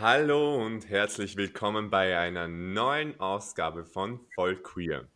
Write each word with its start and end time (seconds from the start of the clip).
Hallo 0.00 0.56
und 0.56 0.88
herzlich 0.88 1.36
willkommen 1.36 1.90
bei 1.90 2.18
einer 2.18 2.48
neuen 2.48 3.20
Ausgabe 3.20 3.84
von 3.84 4.18
Voll 4.34 4.56
Queer. 4.56 5.06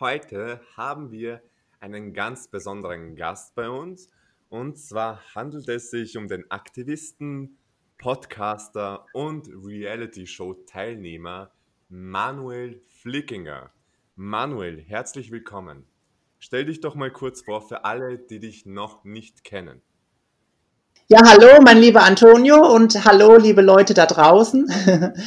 Heute 0.00 0.60
haben 0.76 1.12
wir 1.12 1.40
einen 1.78 2.12
ganz 2.12 2.48
besonderen 2.48 3.14
Gast 3.14 3.54
bei 3.54 3.70
uns 3.70 4.08
und 4.48 4.80
zwar 4.80 5.22
handelt 5.36 5.68
es 5.68 5.92
sich 5.92 6.16
um 6.16 6.26
den 6.26 6.50
Aktivisten, 6.50 7.56
Podcaster 7.98 9.06
und 9.12 9.46
Reality-Show-Teilnehmer 9.46 11.52
Manuel 11.88 12.82
Flickinger. 12.88 13.70
Manuel, 14.16 14.80
herzlich 14.80 15.30
willkommen. 15.30 15.86
Stell 16.40 16.64
dich 16.64 16.80
doch 16.80 16.96
mal 16.96 17.12
kurz 17.12 17.42
vor 17.42 17.62
für 17.62 17.84
alle, 17.84 18.18
die 18.18 18.40
dich 18.40 18.66
noch 18.66 19.04
nicht 19.04 19.44
kennen. 19.44 19.82
Ja, 21.12 21.22
hallo, 21.24 21.60
mein 21.60 21.78
lieber 21.78 22.04
Antonio 22.04 22.72
und 22.72 23.04
hallo, 23.04 23.36
liebe 23.36 23.62
Leute 23.62 23.94
da 23.94 24.06
draußen. 24.06 24.72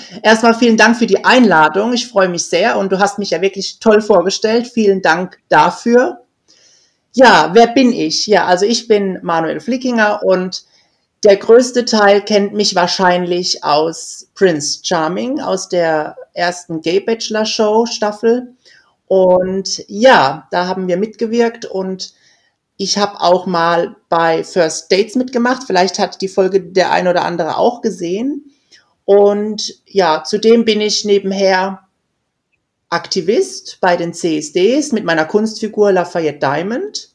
Erstmal 0.23 0.53
vielen 0.53 0.77
Dank 0.77 0.95
für 0.95 1.07
die 1.07 1.25
Einladung. 1.25 1.91
Ich 1.91 2.07
freue 2.07 2.29
mich 2.29 2.45
sehr 2.45 2.77
und 2.77 2.89
du 2.93 2.99
hast 2.99 3.19
mich 3.19 3.31
ja 3.31 3.41
wirklich 3.41 3.79
toll 3.81 3.99
vorgestellt. 3.99 4.65
Vielen 4.65 5.01
Dank 5.01 5.39
dafür. 5.49 6.21
Ja, 7.11 7.49
wer 7.51 7.67
bin 7.67 7.91
ich? 7.91 8.27
Ja, 8.27 8.45
also 8.45 8.65
ich 8.65 8.87
bin 8.87 9.19
Manuel 9.23 9.59
Flickinger 9.59 10.21
und 10.23 10.63
der 11.25 11.35
größte 11.35 11.83
Teil 11.83 12.21
kennt 12.21 12.53
mich 12.53 12.75
wahrscheinlich 12.75 13.65
aus 13.65 14.29
Prince 14.35 14.79
Charming, 14.83 15.41
aus 15.41 15.67
der 15.67 16.15
ersten 16.33 16.81
Gay 16.81 17.01
Bachelor 17.01 17.43
Show 17.43 17.87
Staffel. 17.87 18.53
Und 19.07 19.83
ja, 19.89 20.47
da 20.49 20.65
haben 20.67 20.87
wir 20.87 20.95
mitgewirkt 20.95 21.65
und 21.65 22.13
ich 22.83 22.97
habe 22.97 23.21
auch 23.21 23.45
mal 23.45 23.95
bei 24.09 24.43
First 24.43 24.91
Dates 24.91 25.15
mitgemacht. 25.15 25.63
Vielleicht 25.65 25.99
hat 25.99 26.21
die 26.21 26.27
Folge 26.27 26.61
der 26.61 26.91
ein 26.91 27.07
oder 27.07 27.23
andere 27.23 27.57
auch 27.57 27.81
gesehen. 27.81 28.51
Und 29.05 29.81
ja, 29.85 30.23
zudem 30.23 30.65
bin 30.65 30.81
ich 30.81 31.05
nebenher 31.05 31.87
Aktivist 32.89 33.79
bei 33.79 33.95
den 33.95 34.13
CSDs 34.13 34.91
mit 34.91 35.05
meiner 35.05 35.25
Kunstfigur 35.25 35.93
Lafayette 35.93 36.39
Diamond. 36.39 37.09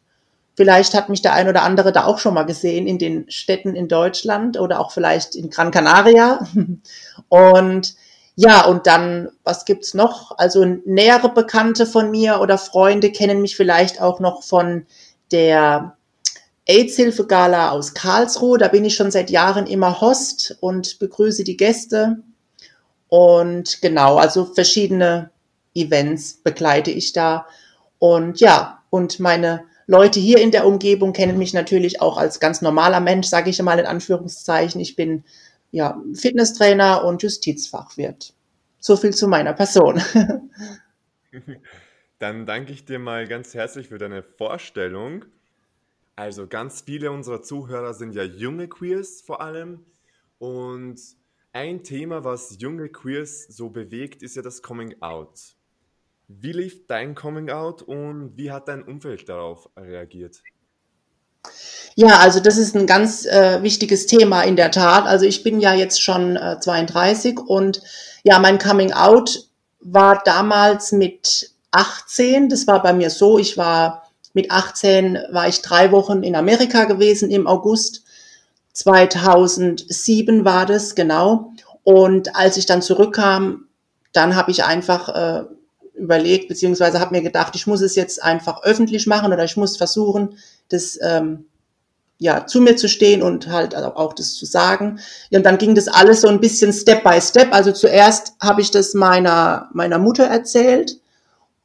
Vielleicht 0.57 0.95
hat 0.95 1.09
mich 1.09 1.23
der 1.23 1.35
ein 1.35 1.49
oder 1.49 1.63
andere 1.63 1.93
da 1.93 2.05
auch 2.05 2.19
schon 2.19 2.35
mal 2.35 2.45
gesehen 2.45 2.87
in 2.87 2.99
den 2.99 3.31
Städten 3.31 3.77
in 3.77 3.87
Deutschland 3.87 4.59
oder 4.59 4.81
auch 4.81 4.91
vielleicht 4.91 5.37
in 5.37 5.51
Gran 5.51 5.71
Canaria. 5.71 6.49
Und 7.29 7.95
ja, 8.41 8.65
und 8.67 8.87
dann, 8.87 9.31
was 9.43 9.65
gibt's 9.65 9.95
noch? 9.95 10.39
Also 10.39 10.65
nähere 10.65 11.29
Bekannte 11.29 11.87
von 11.87 12.13
mir 12.13 12.39
oder 12.41 12.57
Freunde 12.57 13.11
kennen 13.11 13.43
mich 13.43 13.57
vielleicht 13.57 14.01
auch 14.01 14.21
noch 14.21 14.45
von 14.45 14.87
der 15.33 15.97
AIDS-Hilfe-Gala 16.67 17.71
aus 17.71 17.95
Karlsruhe. 17.95 18.59
Da 18.59 18.69
bin 18.69 18.85
ich 18.85 18.95
schon 18.95 19.11
seit 19.11 19.31
Jahren 19.31 19.67
immer 19.67 20.01
Host 20.01 20.57
und 20.61 20.99
begrüße 20.99 21.45
die 21.45 21.57
Gäste. 21.57 22.19
Und 23.09 23.81
genau, 23.81 24.17
also 24.17 24.45
verschiedene 24.45 25.31
Events 25.75 26.35
begleite 26.35 26.91
ich 26.91 27.13
da. 27.13 27.47
Und 27.99 28.41
ja, 28.41 28.83
und 28.91 29.19
meine 29.19 29.65
Leute 29.87 30.21
hier 30.21 30.39
in 30.39 30.51
der 30.51 30.67
Umgebung 30.67 31.15
kennen 31.15 31.39
mich 31.39 31.55
natürlich 31.55 32.03
auch 32.03 32.19
als 32.19 32.41
ganz 32.41 32.61
normaler 32.61 33.01
Mensch, 33.01 33.27
sage 33.27 33.49
ich 33.49 33.63
mal 33.63 33.79
in 33.79 33.87
Anführungszeichen. 33.87 34.81
Ich 34.81 34.97
bin 34.97 35.25
ja 35.71 35.99
Fitnesstrainer 36.15 37.05
und 37.05 37.23
Justizfachwirt. 37.23 38.35
So 38.79 38.97
viel 38.97 39.15
zu 39.15 39.29
meiner 39.29 39.55
Person. 39.55 40.03
Dann 42.19 42.47
danke 42.47 42.73
ich 42.73 42.85
dir 42.85 42.99
mal 42.99 43.29
ganz 43.29 43.55
herzlich 43.55 43.89
für 43.89 43.99
deine 43.99 44.23
Vorstellung. 44.23 45.25
Also 46.17 46.49
ganz 46.49 46.81
viele 46.81 47.13
unserer 47.13 47.43
Zuhörer 47.43 47.95
sind 47.95 48.13
ja 48.15 48.25
junge 48.25 48.69
Queers 48.69 49.23
vor 49.23 49.41
allem. 49.41 49.87
Und 50.39 51.01
ein 51.53 51.85
Thema, 51.85 52.25
was 52.25 52.57
junge 52.59 52.89
Queers 52.89 53.47
so 53.49 53.71
bewegt, 53.71 54.23
ist 54.23 54.35
ja 54.35 54.43
das 54.43 54.63
Coming 54.63 55.01
Out. 55.01 55.55
Wie 56.27 56.53
lief 56.53 56.89
dein 56.89 57.15
Coming 57.15 57.51
Out 57.51 57.83
und 57.83 58.37
wie 58.37 58.51
hat 58.51 58.67
dein 58.67 58.83
Umfeld 58.83 59.29
darauf 59.29 59.69
reagiert? 59.77 60.43
Ja, 61.95 62.19
also 62.19 62.41
das 62.41 62.59
ist 62.59 62.75
ein 62.77 62.87
ganz 62.87 63.27
äh, 63.27 63.63
wichtiges 63.63 64.07
Thema 64.07 64.43
in 64.43 64.57
der 64.57 64.73
Tat. 64.73 65.07
Also 65.07 65.25
ich 65.25 65.45
bin 65.45 65.61
ja 65.61 65.73
jetzt 65.73 66.03
schon 66.03 66.37
äh, 66.37 66.59
32 66.61 67.39
und 67.39 67.81
ja, 68.25 68.41
mein 68.41 68.59
Coming 68.59 68.93
Out 68.93 69.49
war 69.81 70.21
damals 70.25 70.93
mit 70.93 71.53
18. 71.71 72.49
Das 72.49 72.67
war 72.67 72.83
bei 72.83 72.93
mir 72.93 73.11
so, 73.11 73.39
ich 73.39 73.57
war 73.57 74.09
mit 74.35 74.51
18, 74.51 75.19
war 75.33 75.49
ich 75.49 75.63
drei 75.63 75.91
Wochen 75.93 76.23
in 76.23 76.37
Amerika 76.37 76.85
gewesen 76.85 77.31
im 77.31 77.47
August. 77.47 78.05
2007 78.73 80.45
war 80.45 80.67
das, 80.67 80.95
genau. 80.95 81.53
Und 81.83 82.37
als 82.37 82.57
ich 82.57 82.67
dann 82.67 82.83
zurückkam, 82.83 83.67
dann 84.13 84.37
habe 84.37 84.51
ich 84.51 84.65
einfach 84.65 85.09
äh, 85.09 85.45
überlegt, 85.95 86.49
beziehungsweise 86.49 87.01
habe 87.01 87.15
mir 87.15 87.23
gedacht, 87.23 87.57
ich 87.57 87.67
muss 87.67 87.81
es 87.81 87.97
jetzt 87.97 88.23
einfach 88.23 88.63
öffentlich 88.63 89.07
machen 89.07 89.33
oder 89.33 89.45
ich 89.45 89.57
muss 89.57 89.77
versuchen, 89.77 90.39
das 90.69 90.99
ähm, 91.03 91.47
ja 92.19 92.47
zu 92.47 92.61
mir 92.61 92.77
zu 92.77 92.89
stehen 92.89 93.23
und 93.23 93.49
halt 93.49 93.75
auch 93.75 94.13
das 94.13 94.35
zu 94.35 94.45
sagen. 94.47 95.01
Und 95.33 95.45
dann 95.45 95.59
ging 95.59 95.75
das 95.75 95.89
alles 95.89 96.21
so 96.21 96.29
ein 96.29 96.41
bisschen 96.41 96.73
Step 96.73 97.05
by 97.05 97.21
Step. 97.21 97.53
Also 97.53 97.73
zuerst 97.73 98.35
habe 98.41 98.61
ich 98.61 98.71
das 98.71 98.95
meiner 98.95 99.69
meiner 99.73 99.99
Mutter 99.99 100.25
erzählt 100.25 100.99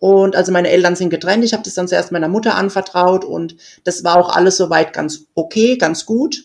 und 0.04 0.36
also 0.36 0.52
meine 0.52 0.70
Eltern 0.70 0.98
sind 0.98 1.12
getrennt. 1.12 1.46
Ich 1.46 1.54
habe 1.54 1.64
das 1.64 1.76
dann 1.76 1.88
zuerst 1.88 2.12
meiner 2.12 2.28
Mutter 2.28 2.56
anvertraut 2.56 3.24
und 3.24 3.56
das 3.86 4.04
war 4.04 4.18
auch 4.18 4.36
alles 4.36 4.58
soweit 4.58 4.92
ganz 4.92 5.28
okay, 5.34 5.78
ganz 5.78 6.06
gut. 6.06 6.44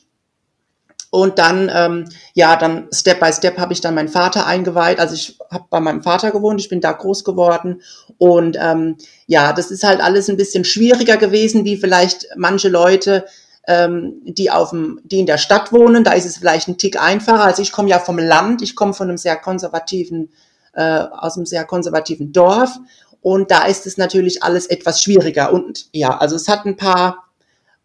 Und 1.10 1.40
dann, 1.40 1.68
ähm, 1.74 2.08
ja, 2.34 2.54
dann 2.54 2.86
Step 2.92 3.18
by 3.18 3.32
Step 3.32 3.58
habe 3.58 3.72
ich 3.72 3.80
dann 3.80 3.96
meinen 3.96 4.10
Vater 4.10 4.46
eingeweiht. 4.46 5.00
Also 5.00 5.16
ich 5.16 5.40
habe 5.50 5.64
bei 5.70 5.80
meinem 5.80 6.04
Vater 6.04 6.30
gewohnt, 6.30 6.60
ich 6.60 6.68
bin 6.68 6.80
da 6.80 6.92
groß 6.92 7.24
geworden. 7.24 7.82
Und 8.16 8.56
ähm, 8.60 8.94
ja, 9.26 9.52
das 9.52 9.72
ist 9.72 9.82
halt 9.82 10.00
alles 10.00 10.30
ein 10.30 10.36
bisschen 10.36 10.64
schwieriger 10.64 11.16
gewesen, 11.16 11.64
wie 11.64 11.78
vielleicht 11.78 12.28
manche 12.36 12.68
Leute, 12.68 13.24
ähm, 13.66 14.20
die 14.24 14.52
auf 14.52 14.70
dem, 14.70 15.00
die 15.02 15.18
in 15.18 15.26
der 15.26 15.38
Stadt 15.38 15.72
wohnen. 15.72 16.04
Da 16.04 16.12
ist 16.12 16.26
es 16.26 16.36
vielleicht 16.36 16.68
ein 16.68 16.78
Tick 16.78 17.02
einfacher. 17.02 17.42
Also 17.42 17.62
ich 17.62 17.72
komme 17.72 17.88
ja 17.88 17.98
vom 17.98 18.18
Land, 18.18 18.62
ich 18.62 18.76
komme 18.76 18.94
von 18.94 19.08
einem 19.08 19.18
sehr 19.18 19.34
konservativen, 19.34 20.30
äh, 20.74 21.00
aus 21.10 21.36
einem 21.36 21.46
sehr 21.46 21.64
konservativen 21.64 22.30
Dorf. 22.30 22.78
Und 23.20 23.50
da 23.50 23.64
ist 23.66 23.86
es 23.86 23.96
natürlich 23.96 24.42
alles 24.42 24.66
etwas 24.66 25.02
schwieriger. 25.02 25.52
Und 25.52 25.88
ja, 25.92 26.16
also 26.16 26.36
es 26.36 26.48
hat 26.48 26.64
ein 26.64 26.76
paar, 26.76 27.24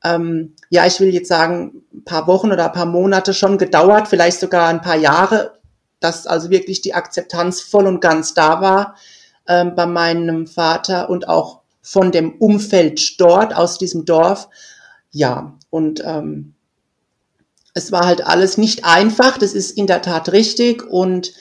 ähm, 0.04 0.56
ja, 0.70 0.86
ich 0.86 1.00
will 1.00 1.14
jetzt 1.14 1.28
sagen, 1.28 1.84
ein 1.94 2.04
paar 2.04 2.28
Wochen 2.28 2.52
oder 2.52 2.66
ein 2.66 2.72
paar 2.72 2.86
Monate 2.86 3.34
schon 3.34 3.58
gedauert, 3.58 4.08
vielleicht 4.08 4.40
sogar 4.40 4.68
ein 4.68 4.82
paar 4.82 4.98
Jahre, 4.98 5.60
dass 6.00 6.28
also 6.28 6.50
wirklich 6.50 6.82
die 6.82 6.94
Akzeptanz 6.94 7.62
voll 7.62 7.88
und 7.88 8.02
ganz 8.02 8.34
da 8.34 8.62
war 8.62 8.96
ähm, 9.48 9.76
bei 9.76 9.86
meinem 9.86 10.48
Vater 10.48 11.10
und 11.10 11.28
auch 11.28 11.62
von 11.82 12.12
dem 12.12 12.34
Umfeld 12.40 13.20
dort, 13.20 13.56
aus 13.56 13.78
diesem 13.78 14.06
Dorf. 14.06 14.50
Ja, 15.12 15.58
und 15.70 16.02
ähm, 16.06 16.54
es 17.74 17.92
war 17.92 18.06
halt 18.06 18.26
alles 18.26 18.58
nicht 18.58 18.86
einfach, 18.86 19.38
das 19.38 19.54
ist 19.54 19.72
in 19.78 19.88
der 19.88 20.02
Tat 20.02 20.32
richtig. 20.32 20.84
Und 20.86 21.34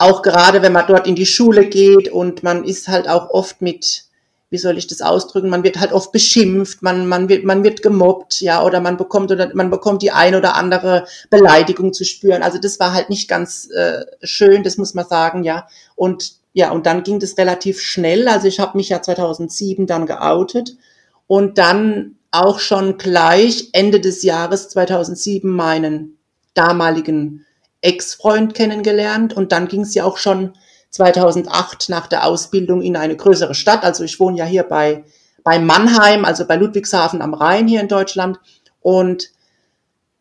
auch 0.00 0.22
gerade 0.22 0.62
wenn 0.62 0.72
man 0.72 0.86
dort 0.86 1.06
in 1.06 1.14
die 1.14 1.26
Schule 1.26 1.66
geht 1.66 2.08
und 2.08 2.42
man 2.42 2.64
ist 2.64 2.88
halt 2.88 3.06
auch 3.06 3.28
oft 3.28 3.60
mit, 3.60 4.04
wie 4.48 4.56
soll 4.56 4.78
ich 4.78 4.86
das 4.86 5.02
ausdrücken, 5.02 5.50
man 5.50 5.62
wird 5.62 5.78
halt 5.78 5.92
oft 5.92 6.10
beschimpft, 6.10 6.80
man, 6.80 7.06
man 7.06 7.28
wird, 7.28 7.44
man 7.44 7.62
wird 7.64 7.82
gemobbt, 7.82 8.40
ja, 8.40 8.64
oder 8.64 8.80
man 8.80 8.96
bekommt 8.96 9.30
oder 9.30 9.54
man 9.54 9.68
bekommt 9.68 10.00
die 10.00 10.10
ein 10.10 10.34
oder 10.34 10.56
andere 10.56 11.06
Beleidigung 11.28 11.92
zu 11.92 12.06
spüren. 12.06 12.42
Also 12.42 12.58
das 12.58 12.80
war 12.80 12.94
halt 12.94 13.10
nicht 13.10 13.28
ganz 13.28 13.68
äh, 13.72 14.06
schön, 14.22 14.62
das 14.62 14.78
muss 14.78 14.94
man 14.94 15.06
sagen, 15.06 15.44
ja. 15.44 15.68
Und 15.96 16.32
ja, 16.54 16.70
und 16.70 16.86
dann 16.86 17.02
ging 17.02 17.20
das 17.20 17.36
relativ 17.36 17.82
schnell. 17.82 18.26
Also 18.26 18.48
ich 18.48 18.58
habe 18.58 18.78
mich 18.78 18.88
ja 18.88 19.02
2007 19.02 19.86
dann 19.86 20.06
geoutet 20.06 20.78
und 21.26 21.58
dann 21.58 22.16
auch 22.30 22.58
schon 22.58 22.96
gleich 22.96 23.68
Ende 23.72 24.00
des 24.00 24.22
Jahres 24.22 24.70
2007 24.70 25.48
meinen 25.48 26.16
damaligen 26.54 27.44
Ex-Freund 27.82 28.54
kennengelernt 28.54 29.32
und 29.32 29.52
dann 29.52 29.68
ging 29.68 29.82
es 29.82 29.94
ja 29.94 30.04
auch 30.04 30.18
schon 30.18 30.54
2008 30.90 31.88
nach 31.88 32.06
der 32.06 32.26
Ausbildung 32.26 32.82
in 32.82 32.96
eine 32.96 33.16
größere 33.16 33.54
Stadt. 33.54 33.84
Also 33.84 34.04
ich 34.04 34.20
wohne 34.20 34.38
ja 34.38 34.44
hier 34.44 34.64
bei, 34.64 35.04
bei 35.44 35.58
Mannheim, 35.58 36.24
also 36.24 36.46
bei 36.46 36.56
Ludwigshafen 36.56 37.22
am 37.22 37.34
Rhein 37.34 37.68
hier 37.68 37.80
in 37.80 37.88
Deutschland. 37.88 38.38
Und 38.80 39.30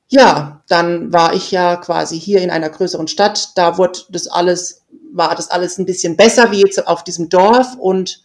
ja, 0.07 0.61
dann 0.67 1.11
war 1.11 1.33
ich 1.33 1.51
ja 1.51 1.75
quasi 1.75 2.19
hier 2.19 2.41
in 2.41 2.49
einer 2.49 2.69
größeren 2.69 3.07
Stadt. 3.07 3.49
Da 3.55 3.77
wurde 3.77 3.99
das 4.09 4.27
alles, 4.27 4.83
war 5.13 5.35
das 5.35 5.49
alles 5.49 5.77
ein 5.77 5.85
bisschen 5.85 6.15
besser 6.15 6.51
wie 6.51 6.61
jetzt 6.61 6.87
auf 6.87 7.03
diesem 7.03 7.29
Dorf 7.29 7.75
und 7.77 8.21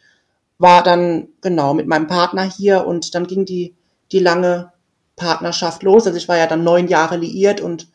war 0.59 0.83
dann 0.83 1.29
genau 1.41 1.75
mit 1.75 1.87
meinem 1.87 2.07
Partner 2.07 2.43
hier 2.43 2.87
und 2.87 3.15
dann 3.15 3.27
ging 3.27 3.45
die, 3.45 3.75
die 4.13 4.21
lange 4.21 4.73
Partnerschaft 5.17 5.83
los. 5.83 6.07
Also 6.07 6.17
ich 6.17 6.29
war 6.29 6.37
ja 6.37 6.47
dann 6.47 6.65
neun 6.65 6.89
Jahre 6.89 7.17
liiert 7.17 7.61
und 7.61 7.89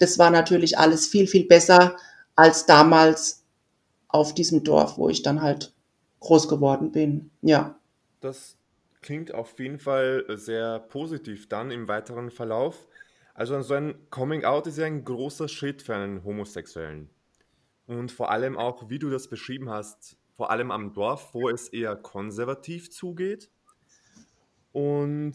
das 0.00 0.18
war 0.18 0.30
natürlich 0.30 0.78
alles 0.78 1.06
viel, 1.06 1.26
viel 1.26 1.46
besser 1.46 1.96
als 2.34 2.66
damals 2.66 3.44
auf 4.08 4.34
diesem 4.34 4.64
Dorf, 4.64 4.98
wo 4.98 5.08
ich 5.08 5.22
dann 5.22 5.42
halt 5.42 5.72
groß 6.20 6.48
geworden 6.48 6.90
bin. 6.90 7.30
Ja. 7.42 7.78
Das 8.20 8.56
klingt 9.02 9.32
auf 9.32 9.58
jeden 9.58 9.78
Fall 9.78 10.24
sehr 10.28 10.80
positiv 10.80 11.48
dann 11.48 11.70
im 11.70 11.86
weiteren 11.86 12.30
Verlauf. 12.30 12.88
Also 13.34 13.60
so 13.62 13.74
ein 13.74 13.94
Coming 14.10 14.44
Out 14.44 14.66
ist 14.66 14.78
ja 14.78 14.86
ein 14.86 15.04
großer 15.04 15.48
Schritt 15.48 15.82
für 15.82 15.94
einen 15.94 16.24
Homosexuellen. 16.24 17.10
Und 17.86 18.10
vor 18.10 18.30
allem 18.30 18.56
auch, 18.56 18.88
wie 18.88 18.98
du 18.98 19.10
das 19.10 19.28
beschrieben 19.28 19.68
hast, 19.68 20.16
vor 20.32 20.50
allem 20.50 20.70
am 20.70 20.92
Dorf, 20.94 21.34
wo 21.34 21.48
es 21.50 21.68
eher 21.68 21.96
konservativ 21.96 22.90
zugeht. 22.90 23.50
Und 24.72 25.34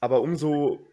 aber 0.00 0.22
umso 0.22 0.86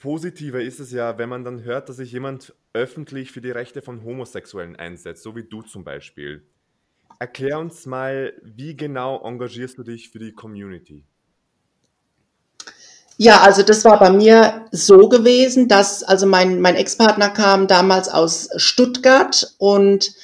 positiver 0.00 0.60
ist 0.60 0.80
es 0.80 0.90
ja, 0.90 1.18
wenn 1.18 1.28
man 1.28 1.44
dann 1.44 1.62
hört, 1.62 1.88
dass 1.88 1.96
sich 1.96 2.10
jemand 2.10 2.54
öffentlich 2.72 3.30
für 3.30 3.40
die 3.40 3.50
Rechte 3.50 3.82
von 3.82 4.02
Homosexuellen 4.02 4.74
einsetzt, 4.74 5.22
so 5.22 5.36
wie 5.36 5.44
du 5.44 5.62
zum 5.62 5.84
Beispiel. 5.84 6.42
Erklär 7.18 7.58
uns 7.58 7.86
mal, 7.86 8.32
wie 8.42 8.76
genau 8.76 9.22
engagierst 9.22 9.78
du 9.78 9.82
dich 9.82 10.10
für 10.10 10.18
die 10.18 10.32
Community? 10.32 11.04
Ja, 13.18 13.42
also 13.42 13.62
das 13.62 13.84
war 13.84 13.98
bei 13.98 14.10
mir 14.10 14.64
so 14.72 15.10
gewesen, 15.10 15.68
dass 15.68 16.02
also 16.02 16.26
mein, 16.26 16.62
mein 16.62 16.76
Ex-Partner 16.76 17.28
kam 17.28 17.66
damals 17.66 18.08
aus 18.08 18.48
Stuttgart 18.56 19.54
und 19.58 20.14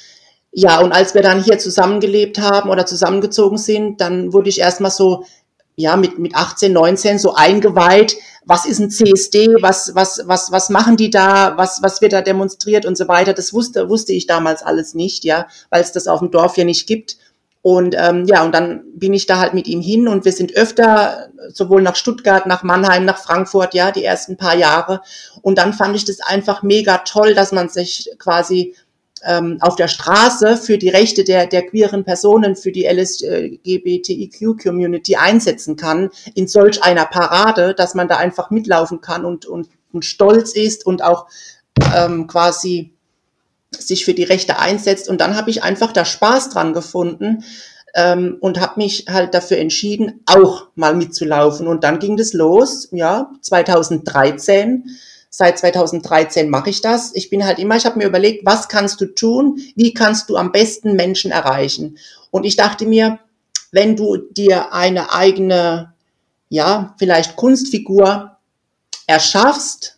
ja, 0.51 0.79
und 0.79 0.91
als 0.91 1.13
wir 1.13 1.21
dann 1.21 1.43
hier 1.43 1.59
zusammengelebt 1.59 2.39
haben 2.39 2.71
oder 2.71 2.87
zusammengezogen 2.87 3.59
sind, 3.59 4.01
dann 4.01 4.33
wurde 4.33 4.49
ich 4.49 4.59
erstmal 4.59 4.89
so, 4.89 5.25
ja, 5.75 5.95
mit, 5.95 6.17
mit 6.17 6.33
18, 6.33 6.73
19 6.73 7.19
so 7.19 7.35
eingeweiht, 7.35 8.15
was 8.47 8.65
ist 8.65 8.79
ein 8.79 8.89
CSD, 8.89 9.55
was, 9.61 9.93
was, 9.93 10.21
was, 10.25 10.51
was 10.51 10.69
machen 10.69 10.95
die 10.95 11.09
da, 11.09 11.57
was, 11.57 11.81
was 11.83 12.01
wird 12.01 12.13
da 12.13 12.21
demonstriert 12.21 12.85
und 12.85 12.97
so 12.97 13.07
weiter. 13.07 13.33
Das 13.33 13.53
wusste, 13.53 13.89
wusste 13.89 14.13
ich 14.13 14.25
damals 14.25 14.63
alles 14.63 14.93
nicht, 14.93 15.25
ja, 15.25 15.47
weil 15.69 15.81
es 15.81 15.91
das 15.91 16.07
auf 16.07 16.19
dem 16.19 16.31
Dorf 16.31 16.55
hier 16.55 16.65
nicht 16.65 16.87
gibt. 16.87 17.17
Und 17.61 17.95
ähm, 17.99 18.23
ja, 18.25 18.45
und 18.45 18.53
dann 18.53 18.83
bin 18.95 19.13
ich 19.13 19.25
da 19.25 19.39
halt 19.39 19.53
mit 19.53 19.67
ihm 19.67 19.81
hin 19.81 20.07
und 20.07 20.23
wir 20.23 20.31
sind 20.31 20.55
öfter 20.55 21.27
sowohl 21.49 21.81
nach 21.81 21.97
Stuttgart, 21.97 22.45
nach 22.45 22.63
Mannheim, 22.63 23.03
nach 23.03 23.17
Frankfurt, 23.17 23.73
ja, 23.73 23.91
die 23.91 24.05
ersten 24.05 24.37
paar 24.37 24.55
Jahre. 24.55 25.01
Und 25.41 25.57
dann 25.57 25.73
fand 25.73 25.95
ich 25.97 26.05
das 26.05 26.21
einfach 26.21 26.63
mega 26.63 26.99
toll, 26.99 27.33
dass 27.33 27.51
man 27.51 27.67
sich 27.67 28.09
quasi 28.19 28.75
ähm, 29.25 29.57
auf 29.61 29.75
der 29.75 29.87
Straße 29.87 30.57
für 30.57 30.77
die 30.77 30.89
Rechte 30.89 31.23
der, 31.23 31.47
der 31.47 31.65
queeren 31.65 32.03
Personen, 32.03 32.55
für 32.55 32.71
die 32.71 32.85
LSGBTIQ-Community 32.85 35.15
einsetzen 35.15 35.75
kann, 35.75 36.09
in 36.35 36.47
solch 36.47 36.83
einer 36.83 37.05
Parade, 37.05 37.73
dass 37.73 37.95
man 37.95 38.07
da 38.07 38.17
einfach 38.17 38.49
mitlaufen 38.49 39.01
kann 39.01 39.25
und, 39.25 39.45
und, 39.45 39.69
und 39.91 40.05
stolz 40.05 40.53
ist 40.53 40.85
und 40.85 41.03
auch 41.03 41.27
ähm, 41.95 42.27
quasi 42.27 42.93
sich 43.71 44.05
für 44.05 44.13
die 44.13 44.23
Rechte 44.23 44.59
einsetzt. 44.59 45.09
Und 45.09 45.21
dann 45.21 45.35
habe 45.35 45.49
ich 45.49 45.63
einfach 45.63 45.91
da 45.91 46.05
Spaß 46.05 46.49
dran 46.49 46.73
gefunden 46.73 47.43
ähm, 47.95 48.37
und 48.39 48.59
habe 48.59 48.79
mich 48.79 49.05
halt 49.09 49.33
dafür 49.33 49.57
entschieden, 49.57 50.21
auch 50.25 50.67
mal 50.75 50.95
mitzulaufen. 50.95 51.67
Und 51.67 51.83
dann 51.83 51.99
ging 51.99 52.17
das 52.17 52.33
los, 52.33 52.89
ja, 52.91 53.31
2013 53.41 54.97
Seit 55.29 55.59
2013 55.59 56.49
mache 56.49 56.69
ich 56.69 56.81
das. 56.81 57.11
Ich 57.13 57.29
bin 57.29 57.45
halt 57.45 57.59
immer, 57.59 57.75
ich 57.75 57.85
habe 57.85 57.99
mir 57.99 58.07
überlegt, 58.07 58.45
was 58.45 58.69
kannst 58.69 59.01
du 59.01 59.05
tun? 59.05 59.59
Wie 59.75 59.93
kannst 59.93 60.29
du 60.29 60.37
am 60.37 60.51
besten 60.51 60.95
Menschen 60.95 61.31
erreichen? 61.31 61.97
Und 62.31 62.45
ich 62.45 62.55
dachte 62.55 62.85
mir, 62.85 63.19
wenn 63.71 63.95
du 63.95 64.17
dir 64.17 64.73
eine 64.73 65.13
eigene, 65.13 65.93
ja, 66.49 66.95
vielleicht 66.97 67.35
Kunstfigur 67.35 68.37
erschaffst, 69.05 69.97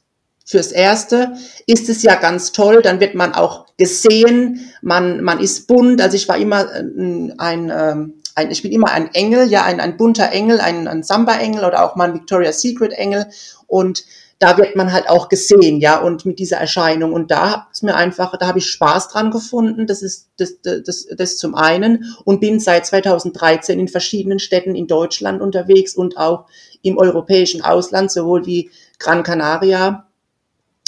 fürs 0.50 0.72
Erste 0.72 1.34
ist 1.68 1.90
es 1.90 2.02
ja 2.02 2.16
ganz 2.16 2.52
toll, 2.52 2.81
dann 2.81 3.00
wird 3.00 3.14
man 3.14 3.36
auch 3.36 3.68
gesehen, 3.78 4.72
man, 4.81 5.22
man 5.22 5.40
ist 5.40 5.68
bunt, 5.68 6.02
also 6.02 6.16
ich 6.16 6.28
war 6.28 6.38
immer 6.38 6.68
ein, 6.72 7.36
ein, 7.38 7.72
ähm, 7.72 8.14
ein 8.34 8.50
ich 8.50 8.64
bin 8.64 8.72
immer 8.72 8.90
ein 8.90 9.14
Engel, 9.14 9.48
ja, 9.48 9.64
ein, 9.64 9.80
ein 9.80 9.96
bunter 9.96 10.31
Engel, 10.31 10.60
ein, 10.60 10.88
ein 10.88 11.04
Samba-Engel 11.04 11.66
oder 11.66 11.86
auch 11.86 11.96
mal 11.96 12.10
ein 12.10 12.16
Victoria's 12.16 12.62
Secret-Engel 12.62 13.28
und 13.68 14.06
da 14.40 14.58
wird 14.58 14.78
man 14.78 14.94
halt 14.94 15.10
auch 15.10 15.28
gesehen, 15.28 15.82
ja, 15.82 16.00
und 16.00 16.26
mit 16.26 16.40
dieser 16.40 16.58
Erscheinung. 16.58 17.12
Und 17.12 17.30
da 17.30 17.68
es 17.74 17.82
mir 17.82 17.96
einfach, 17.96 18.38
da 18.38 18.48
habe 18.48 18.60
ich 18.60 18.72
Spaß 18.72 19.10
dran 19.10 19.32
gefunden. 19.32 19.86
Das 19.86 20.02
ist 20.02 20.30
das, 20.38 20.62
das, 20.62 21.08
das 21.16 21.38
zum 21.38 21.56
einen 21.56 22.16
und 22.24 22.40
bin 22.40 22.62
seit 22.62 22.86
2013 22.86 23.78
in 23.78 23.90
verschiedenen 23.90 24.40
Städten 24.40 24.76
in 24.76 24.88
Deutschland 24.88 25.42
unterwegs 25.42 25.94
und 25.94 26.18
auch 26.18 26.46
im 26.82 26.98
europäischen 26.98 27.62
Ausland, 27.62 28.12
sowohl 28.12 28.46
wie 28.46 28.72
Gran 28.98 29.24
Canaria, 29.24 30.08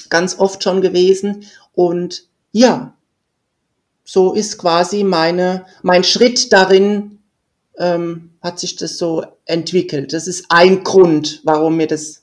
ganz 0.10 0.40
oft 0.40 0.64
schon 0.64 0.82
gewesen. 0.82 1.46
Und 1.74 2.28
ja, 2.54 2.94
so 4.06 4.32
ist 4.32 4.58
quasi 4.60 5.04
meine, 5.04 5.66
mein 5.84 6.06
Schritt 6.06 6.54
darin, 6.54 7.20
ähm, 7.78 8.32
hat 8.42 8.60
sich 8.60 8.78
das 8.78 8.98
so 8.98 9.26
entwickelt. 9.46 10.14
Das 10.14 10.28
ist 10.28 10.46
ein 10.50 10.84
Grund, 10.84 11.42
warum 11.44 11.78
mir 11.78 11.88
das 11.88 12.21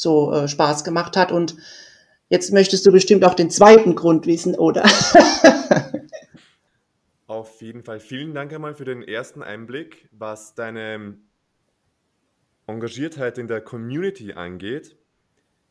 so 0.00 0.32
äh, 0.32 0.48
Spaß 0.48 0.84
gemacht 0.84 1.16
hat. 1.16 1.32
Und 1.32 1.56
jetzt 2.28 2.52
möchtest 2.52 2.86
du 2.86 2.92
bestimmt 2.92 3.24
auch 3.24 3.34
den 3.34 3.50
zweiten 3.50 3.94
Grund 3.94 4.26
wissen, 4.26 4.54
oder? 4.54 4.84
Auf 7.26 7.60
jeden 7.60 7.82
Fall. 7.82 8.00
Vielen 8.00 8.32
Dank 8.32 8.52
einmal 8.52 8.74
für 8.74 8.84
den 8.84 9.02
ersten 9.02 9.42
Einblick, 9.42 10.08
was 10.12 10.54
deine 10.54 11.18
Engagiertheit 12.66 13.38
in 13.38 13.48
der 13.48 13.60
Community 13.60 14.32
angeht. 14.32 14.96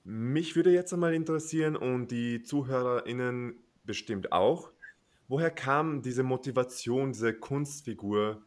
Mich 0.04 0.56
würde 0.56 0.72
jetzt 0.72 0.94
einmal 0.94 1.14
interessieren 1.14 1.76
und 1.76 2.12
die 2.12 2.44
ZuhörerInnen 2.44 3.56
bestimmt 3.84 4.32
auch, 4.32 4.72
woher 5.28 5.52
kam 5.52 6.02
diese 6.02 6.24
Motivation, 6.24 7.12
diese 7.12 7.34
Kunstfigur? 7.34 8.44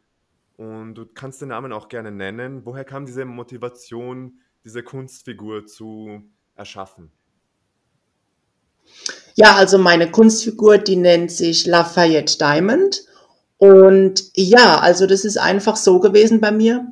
Und 0.57 0.95
du 0.95 1.07
kannst 1.07 1.41
den 1.41 1.49
Namen 1.49 1.73
auch 1.73 1.89
gerne 1.89 2.11
nennen. 2.11 2.65
Woher 2.65 2.85
kam 2.85 3.07
diese 3.07 3.25
Motivation, 3.25 4.41
diese 4.65 4.83
Kunstfigur 4.83 5.67
zu 5.67 6.23
erschaffen? 6.55 7.11
Ja, 9.35 9.55
also 9.55 9.79
meine 9.79 10.11
Kunstfigur, 10.11 10.79
die 10.79 10.97
nennt 10.97 11.31
sich 11.31 11.67
Lafayette 11.67 12.37
Diamond. 12.39 13.05
Und 13.57 14.25
ja, 14.35 14.79
also 14.79 15.07
das 15.07 15.25
ist 15.25 15.39
einfach 15.39 15.77
so 15.77 16.01
gewesen 16.01 16.41
bei 16.41 16.51
mir. 16.51 16.87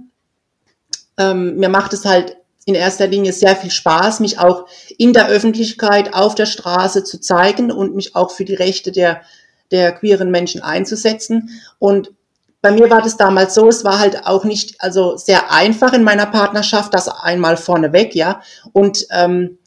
Ähm, 1.17 1.56
mir 1.56 1.69
macht 1.69 1.93
es 1.93 2.05
halt 2.05 2.37
in 2.65 2.75
erster 2.75 3.06
Linie 3.06 3.32
sehr 3.32 3.56
viel 3.56 3.70
Spaß, 3.70 4.20
mich 4.20 4.38
auch 4.38 4.69
in 4.99 5.15
der 5.15 5.29
Öffentlichkeit 5.29 6.12
auf 6.12 6.35
der 6.35 6.47
Straße 6.47 7.03
zu 7.03 7.19
zeigen 7.19 7.73
und 7.73 7.97
mich 7.97 8.15
auch 8.15 8.31
für 8.31 8.44
die 8.44 8.55
Rechte 8.55 8.93
der, 8.93 9.23
der 9.70 9.93
queeren 9.93 10.31
Menschen 10.31 10.61
einzusetzen. 10.61 11.50
Und 11.79 12.12
bei 12.60 12.72
mir 12.72 12.90
war 12.90 13.02
das 13.02 13.16
damals 13.16 13.55
so, 13.55 13.69
es 13.69 13.84
war 13.84 13.99
halt 13.99 14.26
auch 14.26 14.44
nicht 14.44 14.81
also 14.81 15.16
sehr 15.16 15.52
einfach 15.52 15.93
in 15.93 16.02
meiner 16.02 16.26
Partnerschaft, 16.26 16.93
das 16.93 17.08
einmal 17.08 17.56
vorneweg, 17.56 18.14
ja. 18.14 18.40
Und 18.72 19.06
ähm, 19.10 19.58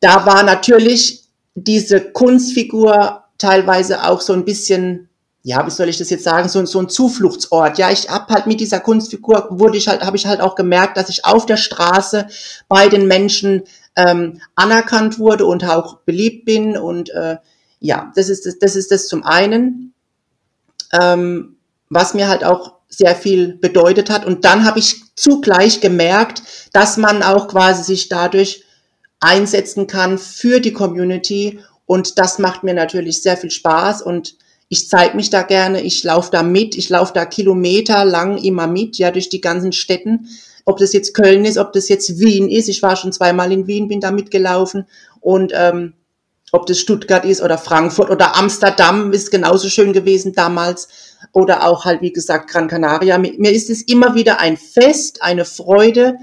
da 0.00 0.26
war 0.26 0.42
natürlich 0.42 1.24
diese 1.54 2.00
Kunstfigur 2.00 3.24
teilweise 3.38 4.04
auch 4.04 4.20
so 4.20 4.32
ein 4.32 4.44
bisschen, 4.44 5.08
ja, 5.42 5.66
wie 5.66 5.70
soll 5.70 5.88
ich 5.88 5.98
das 5.98 6.10
jetzt 6.10 6.24
sagen, 6.24 6.48
so, 6.48 6.64
so 6.66 6.78
ein 6.80 6.88
Zufluchtsort. 6.88 7.78
Ja, 7.78 7.90
ich 7.90 8.08
hab 8.08 8.30
halt 8.30 8.46
mit 8.46 8.60
dieser 8.60 8.80
Kunstfigur 8.80 9.48
wurde 9.50 9.78
ich 9.78 9.88
halt, 9.88 10.02
habe 10.02 10.16
ich 10.16 10.26
halt 10.26 10.40
auch 10.40 10.54
gemerkt, 10.54 10.96
dass 10.96 11.08
ich 11.08 11.24
auf 11.24 11.46
der 11.46 11.56
Straße 11.56 12.28
bei 12.68 12.88
den 12.88 13.08
Menschen 13.08 13.62
ähm, 13.96 14.40
anerkannt 14.54 15.18
wurde 15.18 15.46
und 15.46 15.64
auch 15.64 15.98
beliebt 16.00 16.44
bin. 16.44 16.76
Und 16.76 17.10
äh, 17.10 17.38
ja, 17.80 18.12
das 18.14 18.28
ist 18.28 18.46
das, 18.46 18.58
das 18.58 18.76
ist 18.76 18.92
das 18.92 19.08
zum 19.08 19.24
einen. 19.24 19.94
Ähm, 20.92 21.55
was 21.88 22.14
mir 22.14 22.28
halt 22.28 22.44
auch 22.44 22.74
sehr 22.88 23.14
viel 23.14 23.54
bedeutet 23.54 24.10
hat. 24.10 24.24
Und 24.24 24.44
dann 24.44 24.64
habe 24.64 24.78
ich 24.78 25.02
zugleich 25.14 25.80
gemerkt, 25.80 26.42
dass 26.72 26.96
man 26.96 27.22
auch 27.22 27.48
quasi 27.48 27.82
sich 27.82 28.08
dadurch 28.08 28.64
einsetzen 29.20 29.86
kann 29.86 30.18
für 30.18 30.60
die 30.60 30.72
Community. 30.72 31.60
Und 31.84 32.18
das 32.18 32.38
macht 32.38 32.64
mir 32.64 32.74
natürlich 32.74 33.22
sehr 33.22 33.36
viel 33.36 33.50
Spaß 33.50 34.02
und 34.02 34.36
ich 34.68 34.88
zeige 34.88 35.16
mich 35.16 35.30
da 35.30 35.42
gerne, 35.42 35.80
ich 35.80 36.02
laufe 36.02 36.30
da 36.32 36.42
mit, 36.42 36.76
ich 36.76 36.88
laufe 36.88 37.12
da 37.12 37.24
Kilometer 37.24 38.04
lang 38.04 38.36
immer 38.36 38.66
mit, 38.66 38.98
ja, 38.98 39.12
durch 39.12 39.28
die 39.28 39.40
ganzen 39.40 39.72
Städten. 39.72 40.28
Ob 40.64 40.78
das 40.78 40.92
jetzt 40.92 41.14
Köln 41.14 41.44
ist, 41.44 41.58
ob 41.58 41.72
das 41.72 41.88
jetzt 41.88 42.18
Wien 42.18 42.48
ist, 42.48 42.68
ich 42.68 42.82
war 42.82 42.96
schon 42.96 43.12
zweimal 43.12 43.52
in 43.52 43.68
Wien, 43.68 43.86
bin 43.86 44.00
da 44.00 44.10
mitgelaufen 44.10 44.86
und 45.20 45.52
ähm, 45.54 45.92
ob 46.52 46.66
das 46.66 46.78
Stuttgart 46.78 47.24
ist 47.24 47.42
oder 47.42 47.58
Frankfurt 47.58 48.10
oder 48.10 48.36
Amsterdam 48.36 49.12
ist 49.12 49.30
genauso 49.30 49.68
schön 49.68 49.92
gewesen 49.92 50.32
damals 50.32 50.88
oder 51.32 51.66
auch 51.66 51.84
halt, 51.84 52.02
wie 52.02 52.12
gesagt, 52.12 52.50
Gran 52.50 52.68
Canaria. 52.68 53.18
Mir 53.18 53.52
ist 53.52 53.68
es 53.68 53.82
immer 53.82 54.14
wieder 54.14 54.40
ein 54.40 54.56
Fest, 54.56 55.22
eine 55.22 55.44
Freude, 55.44 56.16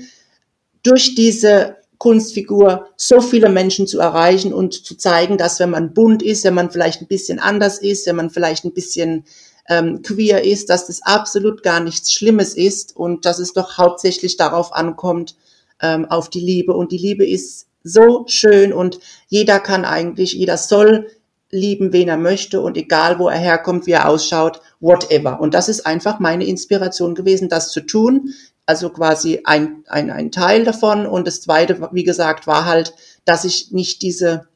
durch 0.81 1.15
diese 1.15 1.77
Kunstfigur 1.97 2.89
so 2.97 3.21
viele 3.21 3.49
Menschen 3.49 3.87
zu 3.87 3.99
erreichen 3.99 4.53
und 4.53 4.85
zu 4.85 4.95
zeigen, 4.95 5.37
dass 5.37 5.59
wenn 5.59 5.69
man 5.69 5.93
bunt 5.93 6.21
ist, 6.21 6.43
wenn 6.43 6.53
man 6.53 6.71
vielleicht 6.71 7.01
ein 7.01 7.07
bisschen 7.07 7.39
anders 7.39 7.79
ist, 7.79 8.05
wenn 8.07 8.17
man 8.17 8.29
vielleicht 8.29 8.65
ein 8.65 8.73
bisschen 8.73 9.25
ähm, 9.69 10.01
queer 10.01 10.43
ist, 10.43 10.69
dass 10.69 10.87
das 10.87 11.01
absolut 11.03 11.63
gar 11.63 11.79
nichts 11.79 12.11
Schlimmes 12.11 12.55
ist 12.55 12.95
und 12.95 13.25
dass 13.25 13.39
es 13.39 13.53
doch 13.53 13.77
hauptsächlich 13.77 14.35
darauf 14.35 14.73
ankommt, 14.73 15.35
ähm, 15.81 16.05
auf 16.05 16.29
die 16.29 16.41
Liebe. 16.41 16.73
Und 16.73 16.91
die 16.91 16.97
Liebe 16.97 17.25
ist 17.25 17.67
so 17.83 18.25
schön 18.27 18.73
und 18.73 18.99
jeder 19.27 19.59
kann 19.59 19.85
eigentlich, 19.85 20.33
jeder 20.33 20.57
soll 20.57 21.07
lieben, 21.53 21.93
wen 21.93 22.09
er 22.09 22.17
möchte 22.17 22.61
und 22.61 22.77
egal, 22.77 23.19
wo 23.19 23.29
er 23.29 23.37
herkommt, 23.37 23.85
wie 23.85 23.91
er 23.91 24.09
ausschaut, 24.09 24.61
whatever. 24.79 25.39
Und 25.39 25.53
das 25.53 25.69
ist 25.69 25.85
einfach 25.85 26.19
meine 26.19 26.45
Inspiration 26.45 27.13
gewesen, 27.13 27.47
das 27.47 27.71
zu 27.71 27.81
tun. 27.81 28.33
Also 28.65 28.89
quasi 28.89 29.41
ein, 29.43 29.83
ein, 29.87 30.09
ein 30.09 30.31
Teil 30.31 30.63
davon. 30.63 31.05
Und 31.05 31.27
das 31.27 31.41
zweite, 31.41 31.89
wie 31.91 32.03
gesagt, 32.03 32.47
war 32.47 32.65
halt, 32.65 32.95
dass 33.25 33.45
ich 33.45 33.71
nicht 33.71 34.01
diese, 34.01 34.47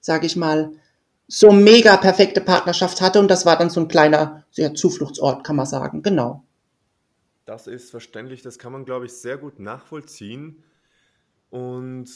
sage 0.00 0.26
ich 0.26 0.36
mal, 0.36 0.72
so 1.28 1.52
mega 1.52 1.96
perfekte 1.96 2.40
Partnerschaft 2.40 3.00
hatte 3.00 3.20
und 3.20 3.28
das 3.28 3.46
war 3.46 3.56
dann 3.56 3.70
so 3.70 3.80
ein 3.80 3.86
kleiner 3.86 4.44
sehr 4.50 4.74
Zufluchtsort, 4.74 5.44
kann 5.44 5.54
man 5.54 5.66
sagen. 5.66 6.02
Genau. 6.02 6.42
Das 7.44 7.66
ist 7.66 7.90
verständlich, 7.90 8.42
das 8.42 8.58
kann 8.58 8.72
man, 8.72 8.84
glaube 8.84 9.06
ich, 9.06 9.12
sehr 9.12 9.36
gut 9.36 9.60
nachvollziehen. 9.60 10.64
Und 11.50 12.08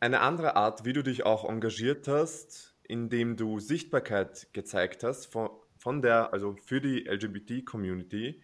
eine 0.00 0.20
andere 0.20 0.56
Art, 0.56 0.84
wie 0.84 0.92
du 0.92 1.02
dich 1.02 1.24
auch 1.24 1.48
engagiert 1.48 2.08
hast, 2.08 2.74
indem 2.84 3.36
du 3.36 3.60
Sichtbarkeit 3.60 4.48
gezeigt 4.52 5.02
hast 5.02 5.26
von, 5.26 5.50
von 5.78 6.02
der, 6.02 6.32
also 6.32 6.56
für 6.64 6.80
die 6.80 7.00
LGBT-Community, 7.08 8.42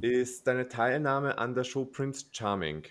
ist 0.00 0.46
deine 0.46 0.68
Teilnahme 0.68 1.38
an 1.38 1.54
der 1.54 1.64
Show 1.64 1.84
Prince 1.84 2.26
Charming. 2.32 2.84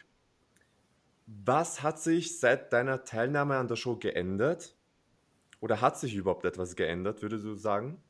Was 1.26 1.82
hat 1.82 2.00
sich 2.00 2.40
seit 2.40 2.74
deiner 2.74 3.04
Teilnahme 3.04 3.56
an 3.56 3.68
der 3.68 3.78
Show 3.78 3.96
geändert? 3.96 4.76
Oder 5.62 5.80
hat 5.80 5.98
sich 5.98 6.16
überhaupt 6.16 6.46
etwas 6.46 6.76
geändert, 6.76 7.22
würdest 7.22 7.46
du 7.46 7.56
sagen? 7.56 8.02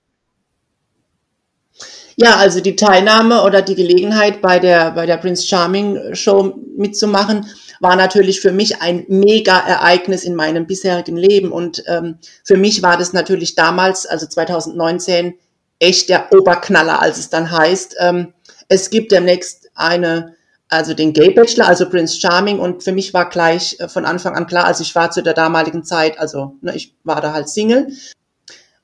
Ja, 2.16 2.36
also 2.36 2.60
die 2.60 2.76
Teilnahme 2.76 3.44
oder 3.44 3.62
die 3.62 3.76
Gelegenheit 3.76 4.42
bei 4.42 4.60
der, 4.60 4.92
bei 4.92 5.06
der 5.06 5.18
Prince 5.18 5.48
Charming 5.48 6.14
Show 6.16 6.60
mitzumachen, 6.78 7.46
war 7.82 7.96
natürlich 7.96 8.42
für 8.42 8.52
mich 8.52 8.82
ein 8.82 9.06
Mega-Ereignis 9.08 10.24
in 10.24 10.36
meinem 10.36 10.68
bisherigen 10.68 11.18
Leben. 11.18 11.52
Und 11.52 11.84
ähm, 11.88 12.20
für 12.44 12.56
mich 12.56 12.84
war 12.84 12.96
das 12.96 13.12
natürlich 13.12 13.56
damals, 13.56 14.06
also 14.06 14.28
2019, 14.28 15.34
echt 15.80 16.10
der 16.10 16.32
Oberknaller, 16.32 17.02
als 17.02 17.18
es 17.18 17.30
dann 17.30 17.52
heißt, 17.52 17.96
ähm, 18.00 18.34
es 18.68 18.92
gibt 18.92 19.12
demnächst 19.12 19.72
eine, 19.74 20.36
also 20.70 20.94
den 20.94 21.12
Gay 21.12 21.32
Bachelor, 21.32 21.68
also 21.68 21.90
Prince 21.90 22.20
Charming. 22.20 22.60
Und 22.60 22.84
für 22.84 22.92
mich 22.92 23.16
war 23.16 23.28
gleich 23.30 23.78
äh, 23.80 23.90
von 23.90 24.06
Anfang 24.06 24.36
an 24.36 24.46
klar, 24.46 24.66
also 24.66 24.84
ich 24.84 24.94
war 24.94 25.10
zu 25.10 25.24
der 25.24 25.34
damaligen 25.34 25.84
Zeit, 25.84 26.20
also 26.20 26.56
ne, 26.62 26.76
ich 26.76 26.96
war 27.04 27.20
da 27.20 27.34
halt 27.34 27.50
Single. 27.50 27.88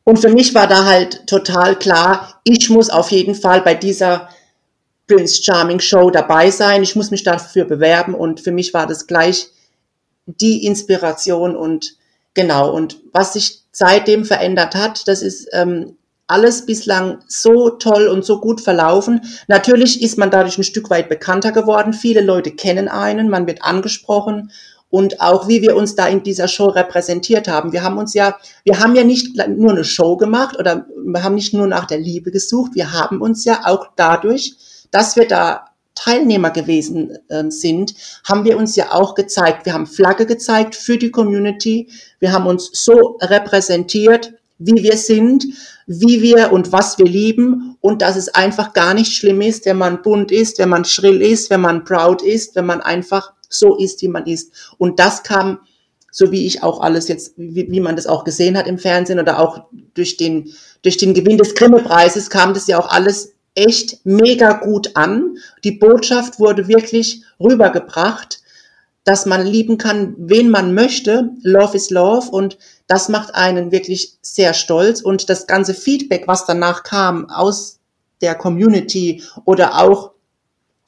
Und 0.04 0.18
für 0.18 0.30
mich 0.30 0.56
war 0.56 0.68
da 0.68 0.86
halt 0.86 1.28
total 1.28 1.78
klar, 1.78 2.42
ich 2.46 2.70
muss 2.72 2.90
auf 2.90 3.12
jeden 3.12 3.36
Fall 3.36 3.62
bei 3.62 3.76
dieser 3.76 4.30
Prince 5.08 5.42
Charming 5.42 5.80
Show 5.80 6.10
dabei 6.10 6.52
sein. 6.52 6.84
Ich 6.84 6.96
muss 6.96 7.12
mich 7.12 7.24
dafür 7.24 7.66
bewerben 7.66 8.14
und 8.14 8.40
für 8.42 8.52
mich 8.52 8.74
war 8.74 8.88
das 8.88 9.08
gleich 9.08 9.50
die 10.26 10.66
Inspiration 10.66 11.56
und 11.56 11.96
genau. 12.34 12.72
Und 12.74 13.00
was 13.14 13.34
sich 13.34 13.64
seitdem 13.72 14.26
verändert 14.26 14.76
hat, 14.76 15.08
das 15.08 15.22
ist 15.22 15.48
ähm, 15.54 15.98
alles 16.28 16.66
bislang 16.66 17.20
so 17.28 17.70
toll 17.70 18.08
und 18.08 18.26
so 18.26 18.42
gut 18.42 18.60
verlaufen. 18.60 19.22
Natürlich 19.48 20.02
ist 20.02 20.18
man 20.18 20.30
dadurch 20.30 20.58
ein 20.58 20.64
Stück 20.64 20.90
weit 20.90 21.08
bekannter 21.08 21.54
geworden. 21.54 21.94
Viele 21.94 22.22
Leute 22.22 22.52
kennen 22.52 22.90
einen, 22.90 23.30
man 23.30 23.48
wird 23.48 23.64
angesprochen 23.64 24.52
und 24.90 25.22
auch 25.22 25.48
wie 25.48 25.62
wir 25.62 25.76
uns 25.76 25.96
da 25.96 26.08
in 26.08 26.24
dieser 26.24 26.48
Show 26.48 26.68
repräsentiert 26.68 27.48
haben. 27.48 27.72
Wir 27.72 27.84
haben 27.84 27.98
uns 27.98 28.14
ja, 28.14 28.38
wir 28.64 28.80
haben 28.80 28.96
ja 28.96 29.04
nicht 29.04 29.36
nur 29.48 29.72
eine 29.72 29.84
Show 29.84 30.18
gemacht 30.18 30.58
oder 30.60 30.86
wir 31.06 31.24
haben 31.24 31.36
nicht 31.36 31.54
nur 31.54 31.68
nach 31.68 31.86
der 31.86 32.00
Liebe 32.00 32.32
gesucht, 32.32 32.72
wir 32.76 32.92
haben 32.92 33.22
uns 33.22 33.46
ja 33.46 33.62
auch 33.66 33.88
dadurch, 33.96 34.56
dass 34.92 35.16
wir 35.16 35.28
da 35.28 35.66
Teilnehmer 35.98 36.52
gewesen 36.52 37.18
äh, 37.30 37.50
sind, 37.50 37.96
haben 38.24 38.46
wir 38.46 38.58
uns 38.58 38.76
ja 38.76 38.92
auch 38.92 39.16
gezeigt. 39.16 39.66
Wir 39.66 39.74
haben 39.74 39.88
Flagge 39.88 40.26
gezeigt 40.26 40.76
für 40.76 40.98
die 40.98 41.12
Community. 41.12 41.90
Wir 42.20 42.32
haben 42.32 42.46
uns 42.46 42.70
so 42.72 43.18
repräsentiert, 43.22 44.34
wie 44.60 44.84
wir 44.84 44.98
sind, 44.98 45.46
wie 45.88 46.22
wir 46.22 46.52
und 46.52 46.72
was 46.72 46.98
wir 46.98 47.06
lieben 47.06 47.78
und 47.82 48.02
dass 48.02 48.16
es 48.16 48.30
einfach 48.30 48.74
gar 48.74 48.94
nicht 48.94 49.14
schlimm 49.14 49.42
ist, 49.42 49.66
wenn 49.66 49.78
man 49.78 50.02
bunt 50.02 50.32
ist, 50.32 50.60
wenn 50.60 50.70
man 50.70 50.86
schrill 50.86 51.22
ist, 51.22 51.50
wenn 51.50 51.62
man 51.62 51.84
proud 51.84 52.22
ist, 52.22 52.56
wenn 52.56 52.66
man 52.66 52.82
einfach 52.82 53.34
so 53.50 53.78
ist, 53.78 54.02
wie 54.02 54.08
man 54.08 54.26
ist. 54.26 54.74
Und 54.78 55.00
das 55.00 55.24
kam, 55.24 55.60
so 56.12 56.32
wie 56.32 56.46
ich 56.46 56.64
auch 56.64 56.82
alles 56.82 57.08
jetzt, 57.08 57.34
wie, 57.38 57.72
wie 57.72 57.80
man 57.80 57.96
das 57.96 58.08
auch 58.08 58.24
gesehen 58.24 58.58
hat 58.58 58.68
im 58.68 58.80
Fernsehen 58.80 59.20
oder 59.20 59.40
auch 59.40 59.66
durch 59.94 60.18
den, 60.18 60.52
durch 60.82 60.98
den 60.98 61.14
Gewinn 61.14 61.38
des 61.38 61.56
Grimme-Preises 61.56 62.30
kam 62.30 62.54
das 62.54 62.68
ja 62.68 62.80
auch 62.80 62.90
alles 62.90 63.37
echt 63.58 64.06
mega 64.06 64.54
gut 64.54 64.96
an. 64.96 65.38
Die 65.64 65.72
Botschaft 65.72 66.40
wurde 66.40 66.68
wirklich 66.68 67.24
rübergebracht, 67.40 68.40
dass 69.04 69.26
man 69.26 69.46
lieben 69.46 69.78
kann, 69.78 70.16
wen 70.18 70.50
man 70.50 70.74
möchte. 70.74 71.32
Love 71.42 71.76
is 71.76 71.90
Love 71.90 72.30
und 72.30 72.58
das 72.88 73.10
macht 73.10 73.36
einen 73.36 73.72
wirklich 73.72 74.18
sehr 74.22 74.54
stolz 74.54 75.02
und 75.02 75.30
das 75.30 75.48
ganze 75.48 75.74
Feedback, 75.74 76.28
was 76.28 76.46
danach 76.46 76.84
kam 76.84 77.30
aus 77.30 77.80
der 78.22 78.36
Community 78.36 79.24
oder 79.46 79.82
auch 79.82 80.12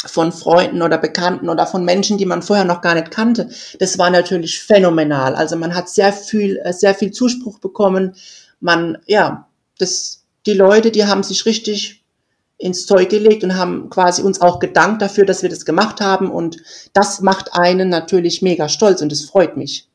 von 0.05 0.31
Freunden 0.31 0.81
oder 0.81 0.97
Bekannten 0.97 1.49
oder 1.49 1.67
von 1.67 1.83
Menschen, 1.83 2.17
die 2.17 2.25
man 2.25 2.41
vorher 2.41 2.65
noch 2.65 2.81
gar 2.81 2.95
nicht 2.95 3.11
kannte. 3.11 3.49
Das 3.79 3.97
war 3.97 4.09
natürlich 4.09 4.59
phänomenal. 4.59 5.35
Also 5.35 5.57
man 5.57 5.75
hat 5.75 5.89
sehr 5.89 6.13
viel, 6.13 6.57
äh, 6.63 6.71
sehr 6.71 6.95
viel 6.95 7.11
Zuspruch 7.11 7.59
bekommen. 7.59 8.15
Man, 8.61 8.97
ja, 9.07 9.47
das, 9.77 10.23
die 10.45 10.53
Leute, 10.53 10.91
die 10.91 11.05
haben 11.05 11.23
sich 11.23 11.45
richtig 11.45 11.98
ins 12.59 12.85
Zeug 12.85 13.09
gelegt 13.09 13.43
und 13.43 13.55
haben 13.55 13.89
quasi 13.89 14.21
uns 14.21 14.41
auch 14.41 14.59
gedankt 14.59 15.01
dafür, 15.01 15.25
dass 15.25 15.41
wir 15.41 15.49
das 15.49 15.65
gemacht 15.65 16.01
haben. 16.01 16.29
Und 16.29 16.61
das 16.93 17.21
macht 17.21 17.53
einen 17.53 17.89
natürlich 17.89 18.41
mega 18.41 18.69
stolz 18.69 19.01
und 19.01 19.11
es 19.11 19.27
freut 19.27 19.57
mich. 19.57 19.89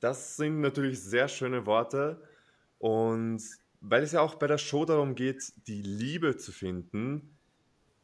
Das 0.00 0.36
sind 0.36 0.60
natürlich 0.60 1.00
sehr 1.00 1.28
schöne 1.28 1.64
Worte. 1.64 2.20
Und 2.78 3.40
weil 3.80 4.02
es 4.02 4.12
ja 4.12 4.20
auch 4.20 4.34
bei 4.34 4.48
der 4.48 4.58
Show 4.58 4.84
darum 4.84 5.14
geht, 5.14 5.52
die 5.68 5.80
Liebe 5.80 6.36
zu 6.36 6.50
finden, 6.50 7.36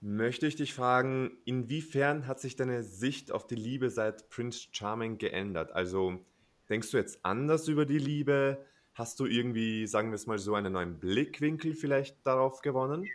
möchte 0.01 0.47
ich 0.47 0.55
dich 0.55 0.73
fragen, 0.73 1.33
inwiefern 1.45 2.29
hat 2.29 2.39
sich 2.39 2.55
deine 2.55 2.85
Sicht 2.85 3.33
auf 3.33 3.49
die 3.49 3.57
Liebe 3.57 3.91
seit 3.91 4.29
Prince 4.29 4.69
Charming 4.71 5.19
geändert? 5.19 5.73
Also 5.73 6.21
denkst 6.69 6.93
du 6.93 6.99
jetzt 6.99 7.19
anders 7.25 7.67
über 7.67 7.85
die 7.85 7.99
Liebe? 7.99 8.65
Hast 8.93 9.19
du 9.19 9.27
irgendwie, 9.27 9.89
sagen 9.89 10.11
wir 10.11 10.15
es 10.15 10.29
mal 10.29 10.39
so, 10.39 10.55
einen 10.55 10.75
neuen 10.75 11.01
Blickwinkel 11.01 11.75
vielleicht 11.75 12.25
darauf 12.25 12.61
gewonnen? 12.61 13.09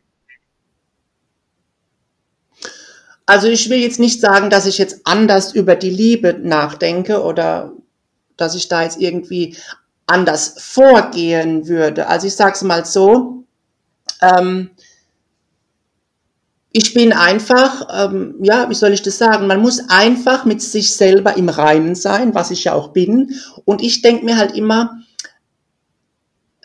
Also 3.30 3.48
ich 3.48 3.70
will 3.70 3.78
jetzt 3.78 4.00
nicht 4.00 4.22
sagen, 4.22 4.50
dass 4.50 4.66
ich 4.66 4.80
jetzt 4.80 5.02
anders 5.04 5.54
über 5.54 5.76
die 5.76 5.92
Liebe 5.92 6.34
nachdenke 6.42 7.22
oder 7.22 7.74
dass 8.38 8.56
ich 8.56 8.70
da 8.70 8.82
jetzt 8.82 9.00
irgendwie 9.00 9.56
anders 10.08 10.56
vorgehen 10.58 11.68
würde. 11.68 12.08
Also 12.08 12.26
ich 12.26 12.36
sage 12.36 12.54
es 12.54 12.64
mal 12.64 12.86
so, 12.86 13.44
ähm, 14.24 14.72
ich 16.72 16.96
bin 16.96 17.14
einfach, 17.14 17.86
ähm, 17.94 18.34
ja, 18.42 18.68
wie 18.68 18.74
soll 18.74 18.94
ich 18.94 19.04
das 19.04 19.20
sagen? 19.20 19.46
Man 19.46 19.62
muss 19.62 19.88
einfach 19.90 20.46
mit 20.46 20.64
sich 20.64 20.96
selber 20.96 21.38
im 21.38 21.50
Reinen 21.50 21.94
sein, 21.94 22.34
was 22.34 22.50
ich 22.50 22.64
ja 22.64 22.74
auch 22.74 22.88
bin. 22.94 23.36
Und 23.64 23.84
ich 23.84 24.02
denke 24.02 24.26
mir 24.26 24.38
halt 24.38 24.56
immer, 24.56 25.02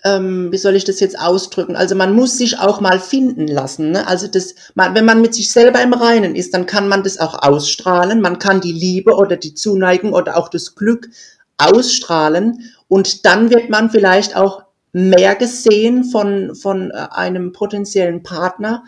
ähm, 0.04 0.52
wie 0.52 0.58
soll 0.58 0.76
ich 0.76 0.84
das 0.84 1.00
jetzt 1.00 1.18
ausdrücken? 1.18 1.76
Also 1.76 1.94
man 1.94 2.14
muss 2.14 2.36
sich 2.38 2.58
auch 2.58 2.80
mal 2.80 3.00
finden 3.00 3.48
lassen. 3.48 3.92
Ne? 3.92 4.06
Also 4.06 4.26
das, 4.28 4.54
man, 4.74 4.94
wenn 4.94 5.04
man 5.04 5.22
mit 5.22 5.34
sich 5.34 5.50
selber 5.50 5.82
im 5.82 5.94
Reinen 5.94 6.36
ist, 6.36 6.54
dann 6.54 6.66
kann 6.66 6.88
man 6.88 7.02
das 7.02 7.18
auch 7.18 7.42
ausstrahlen. 7.42 8.20
Man 8.20 8.38
kann 8.38 8.60
die 8.60 8.72
Liebe 8.72 9.14
oder 9.14 9.36
die 9.36 9.54
Zuneigung 9.54 10.12
oder 10.12 10.36
auch 10.36 10.48
das 10.48 10.74
Glück 10.74 11.08
ausstrahlen. 11.56 12.70
Und 12.88 13.24
dann 13.24 13.50
wird 13.50 13.70
man 13.70 13.90
vielleicht 13.90 14.36
auch 14.36 14.64
mehr 14.92 15.34
gesehen 15.34 16.04
von, 16.04 16.54
von 16.54 16.90
äh, 16.90 17.06
einem 17.10 17.52
potenziellen 17.52 18.22
Partner 18.22 18.84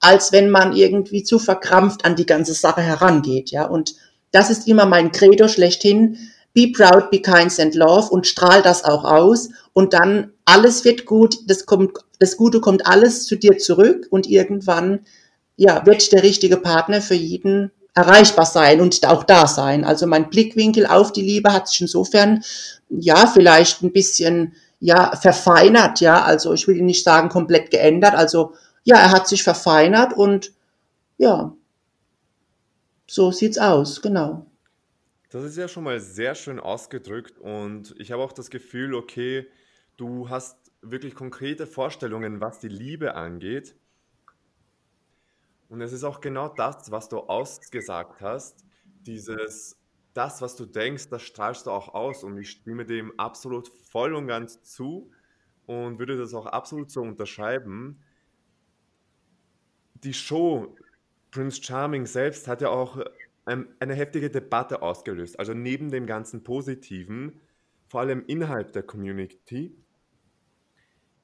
als 0.00 0.32
wenn 0.32 0.50
man 0.50 0.74
irgendwie 0.74 1.22
zu 1.22 1.38
verkrampft 1.38 2.04
an 2.04 2.16
die 2.16 2.26
ganze 2.26 2.54
Sache 2.54 2.80
herangeht, 2.80 3.50
ja. 3.50 3.66
Und 3.66 3.94
das 4.32 4.50
ist 4.50 4.66
immer 4.66 4.86
mein 4.86 5.12
Credo 5.12 5.46
schlechthin. 5.46 6.16
Be 6.52 6.72
proud, 6.74 7.10
be 7.10 7.20
kind, 7.20 7.52
send 7.52 7.74
love 7.74 8.10
und 8.10 8.26
strahl 8.26 8.62
das 8.62 8.84
auch 8.84 9.04
aus 9.04 9.50
und 9.72 9.92
dann 9.92 10.32
alles 10.50 10.84
wird 10.84 11.06
gut, 11.06 11.36
das 11.46 11.66
kommt, 11.66 11.98
das 12.18 12.36
Gute 12.36 12.60
kommt 12.60 12.86
alles 12.86 13.24
zu 13.24 13.36
dir 13.36 13.58
zurück 13.58 14.06
und 14.10 14.28
irgendwann, 14.28 15.00
ja, 15.56 15.84
wird 15.86 16.12
der 16.12 16.22
richtige 16.22 16.56
Partner 16.56 17.00
für 17.00 17.14
jeden 17.14 17.70
erreichbar 17.94 18.46
sein 18.46 18.80
und 18.80 19.04
auch 19.06 19.24
da 19.24 19.46
sein. 19.46 19.84
Also 19.84 20.06
mein 20.06 20.30
Blickwinkel 20.30 20.86
auf 20.86 21.12
die 21.12 21.22
Liebe 21.22 21.52
hat 21.52 21.68
sich 21.68 21.80
insofern, 21.80 22.42
ja, 22.88 23.26
vielleicht 23.26 23.82
ein 23.82 23.92
bisschen, 23.92 24.54
ja, 24.80 25.14
verfeinert, 25.16 26.00
ja. 26.00 26.22
Also 26.22 26.52
ich 26.52 26.66
will 26.66 26.82
nicht 26.82 27.04
sagen 27.04 27.28
komplett 27.28 27.70
geändert. 27.70 28.14
Also 28.14 28.54
ja, 28.84 28.96
er 28.96 29.12
hat 29.12 29.28
sich 29.28 29.42
verfeinert 29.42 30.12
und 30.12 30.52
ja, 31.18 31.54
so 33.06 33.30
sieht's 33.32 33.58
aus, 33.58 34.00
genau. 34.02 34.46
Das 35.30 35.44
ist 35.44 35.56
ja 35.56 35.68
schon 35.68 35.84
mal 35.84 36.00
sehr 36.00 36.34
schön 36.34 36.58
ausgedrückt 36.58 37.38
und 37.38 37.94
ich 37.98 38.10
habe 38.10 38.22
auch 38.22 38.32
das 38.32 38.50
Gefühl, 38.50 38.94
okay, 38.94 39.46
du 40.00 40.28
hast 40.28 40.72
wirklich 40.82 41.14
konkrete 41.14 41.66
Vorstellungen, 41.66 42.40
was 42.40 42.58
die 42.58 42.68
Liebe 42.68 43.14
angeht. 43.14 43.76
Und 45.68 45.80
es 45.80 45.92
ist 45.92 46.04
auch 46.04 46.20
genau 46.20 46.48
das, 46.48 46.90
was 46.90 47.08
du 47.08 47.18
ausgesagt 47.18 48.20
hast, 48.20 48.64
dieses, 49.06 49.78
das, 50.14 50.42
was 50.42 50.56
du 50.56 50.66
denkst, 50.66 51.08
das 51.08 51.22
strahlst 51.22 51.66
du 51.66 51.70
auch 51.70 51.94
aus 51.94 52.24
und 52.24 52.38
ich 52.38 52.50
stimme 52.50 52.84
dem 52.84 53.18
absolut 53.18 53.68
voll 53.68 54.14
und 54.14 54.26
ganz 54.26 54.62
zu 54.62 55.10
und 55.66 55.98
würde 55.98 56.16
das 56.16 56.34
auch 56.34 56.46
absolut 56.46 56.90
so 56.90 57.02
unterschreiben 57.02 58.02
die 60.04 60.14
Show 60.14 60.76
Prince 61.30 61.62
Charming 61.62 62.06
selbst 62.06 62.48
hat 62.48 62.60
ja 62.60 62.68
auch 62.68 62.98
ähm, 63.46 63.68
eine 63.78 63.94
heftige 63.94 64.30
Debatte 64.30 64.82
ausgelöst. 64.82 65.38
Also 65.38 65.54
neben 65.54 65.90
dem 65.90 66.06
ganzen 66.06 66.42
Positiven, 66.42 67.40
vor 67.86 68.00
allem 68.00 68.24
innerhalb 68.26 68.72
der 68.72 68.82
Community. 68.82 69.76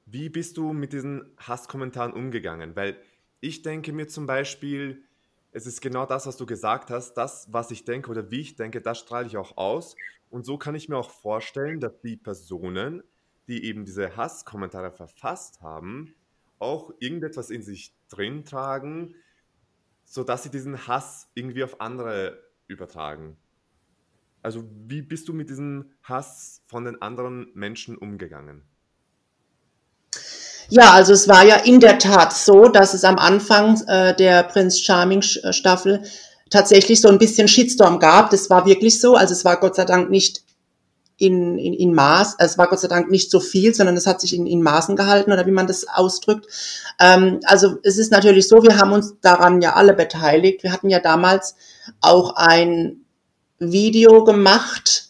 Wie 0.08 0.28
bist 0.28 0.56
du 0.56 0.72
mit 0.72 0.92
diesen 0.92 1.34
Hasskommentaren 1.36 2.12
umgegangen? 2.12 2.76
Weil 2.76 2.96
ich 3.40 3.62
denke 3.62 3.92
mir 3.92 4.06
zum 4.06 4.26
Beispiel, 4.26 5.02
es 5.50 5.66
ist 5.66 5.80
genau 5.80 6.06
das, 6.06 6.26
was 6.26 6.36
du 6.36 6.46
gesagt 6.46 6.90
hast, 6.90 7.14
das, 7.14 7.52
was 7.52 7.72
ich 7.72 7.84
denke 7.84 8.10
oder 8.12 8.30
wie 8.30 8.40
ich 8.40 8.54
denke, 8.54 8.80
das 8.80 9.00
strahle 9.00 9.26
ich 9.26 9.36
auch 9.36 9.56
aus. 9.56 9.96
Und 10.30 10.46
so 10.46 10.58
kann 10.58 10.76
ich 10.76 10.88
mir 10.88 10.96
auch 10.96 11.10
vorstellen, 11.10 11.80
dass 11.80 12.00
die 12.02 12.16
Personen, 12.16 13.02
die 13.48 13.64
eben 13.64 13.84
diese 13.84 14.16
Hasskommentare 14.16 14.92
verfasst 14.92 15.60
haben, 15.60 16.14
auch 16.60 16.94
irgendetwas 17.00 17.50
in 17.50 17.62
sich 17.62 17.92
drin 18.08 18.44
tragen, 18.44 19.16
sodass 20.04 20.44
sie 20.44 20.50
diesen 20.50 20.86
Hass 20.86 21.28
irgendwie 21.34 21.64
auf 21.64 21.80
andere 21.80 22.42
übertragen. 22.68 23.36
Also 24.40 24.64
wie 24.86 25.02
bist 25.02 25.26
du 25.26 25.32
mit 25.32 25.50
diesem 25.50 25.90
Hass 26.04 26.62
von 26.66 26.84
den 26.84 27.02
anderen 27.02 27.50
Menschen 27.54 27.98
umgegangen? 27.98 28.62
Ja, 30.68 30.92
also 30.92 31.12
es 31.12 31.28
war 31.28 31.44
ja 31.44 31.56
in 31.56 31.80
der 31.80 31.98
Tat 31.98 32.32
so, 32.32 32.68
dass 32.68 32.94
es 32.94 33.04
am 33.04 33.18
Anfang 33.18 33.80
äh, 33.86 34.14
der 34.16 34.42
Prinz 34.42 34.80
Charming 34.80 35.22
Staffel 35.22 36.02
tatsächlich 36.50 37.00
so 37.00 37.08
ein 37.08 37.18
bisschen 37.18 37.48
Shitstorm 37.48 37.98
gab. 37.98 38.30
Das 38.30 38.50
war 38.50 38.66
wirklich 38.66 39.00
so. 39.00 39.14
Also 39.14 39.32
es 39.32 39.44
war 39.44 39.58
Gott 39.58 39.76
sei 39.76 39.84
Dank 39.84 40.10
nicht 40.10 40.42
in, 41.18 41.58
in, 41.58 41.72
in 41.72 41.94
Maß, 41.94 42.36
es 42.38 42.58
war 42.58 42.68
Gott 42.68 42.80
sei 42.80 42.88
Dank 42.88 43.10
nicht 43.10 43.30
so 43.30 43.40
viel, 43.40 43.74
sondern 43.74 43.96
es 43.96 44.06
hat 44.06 44.20
sich 44.20 44.34
in, 44.34 44.46
in 44.46 44.62
Maßen 44.62 44.96
gehalten 44.96 45.32
oder 45.32 45.46
wie 45.46 45.52
man 45.52 45.66
das 45.66 45.88
ausdrückt. 45.88 46.46
Ähm, 47.00 47.40
also 47.44 47.76
es 47.82 47.96
ist 47.96 48.12
natürlich 48.12 48.48
so, 48.48 48.62
wir 48.62 48.76
haben 48.76 48.92
uns 48.92 49.14
daran 49.22 49.62
ja 49.62 49.74
alle 49.74 49.94
beteiligt. 49.94 50.62
Wir 50.62 50.72
hatten 50.72 50.90
ja 50.90 51.00
damals 51.00 51.56
auch 52.00 52.34
ein 52.36 53.00
Video 53.58 54.24
gemacht 54.24 55.05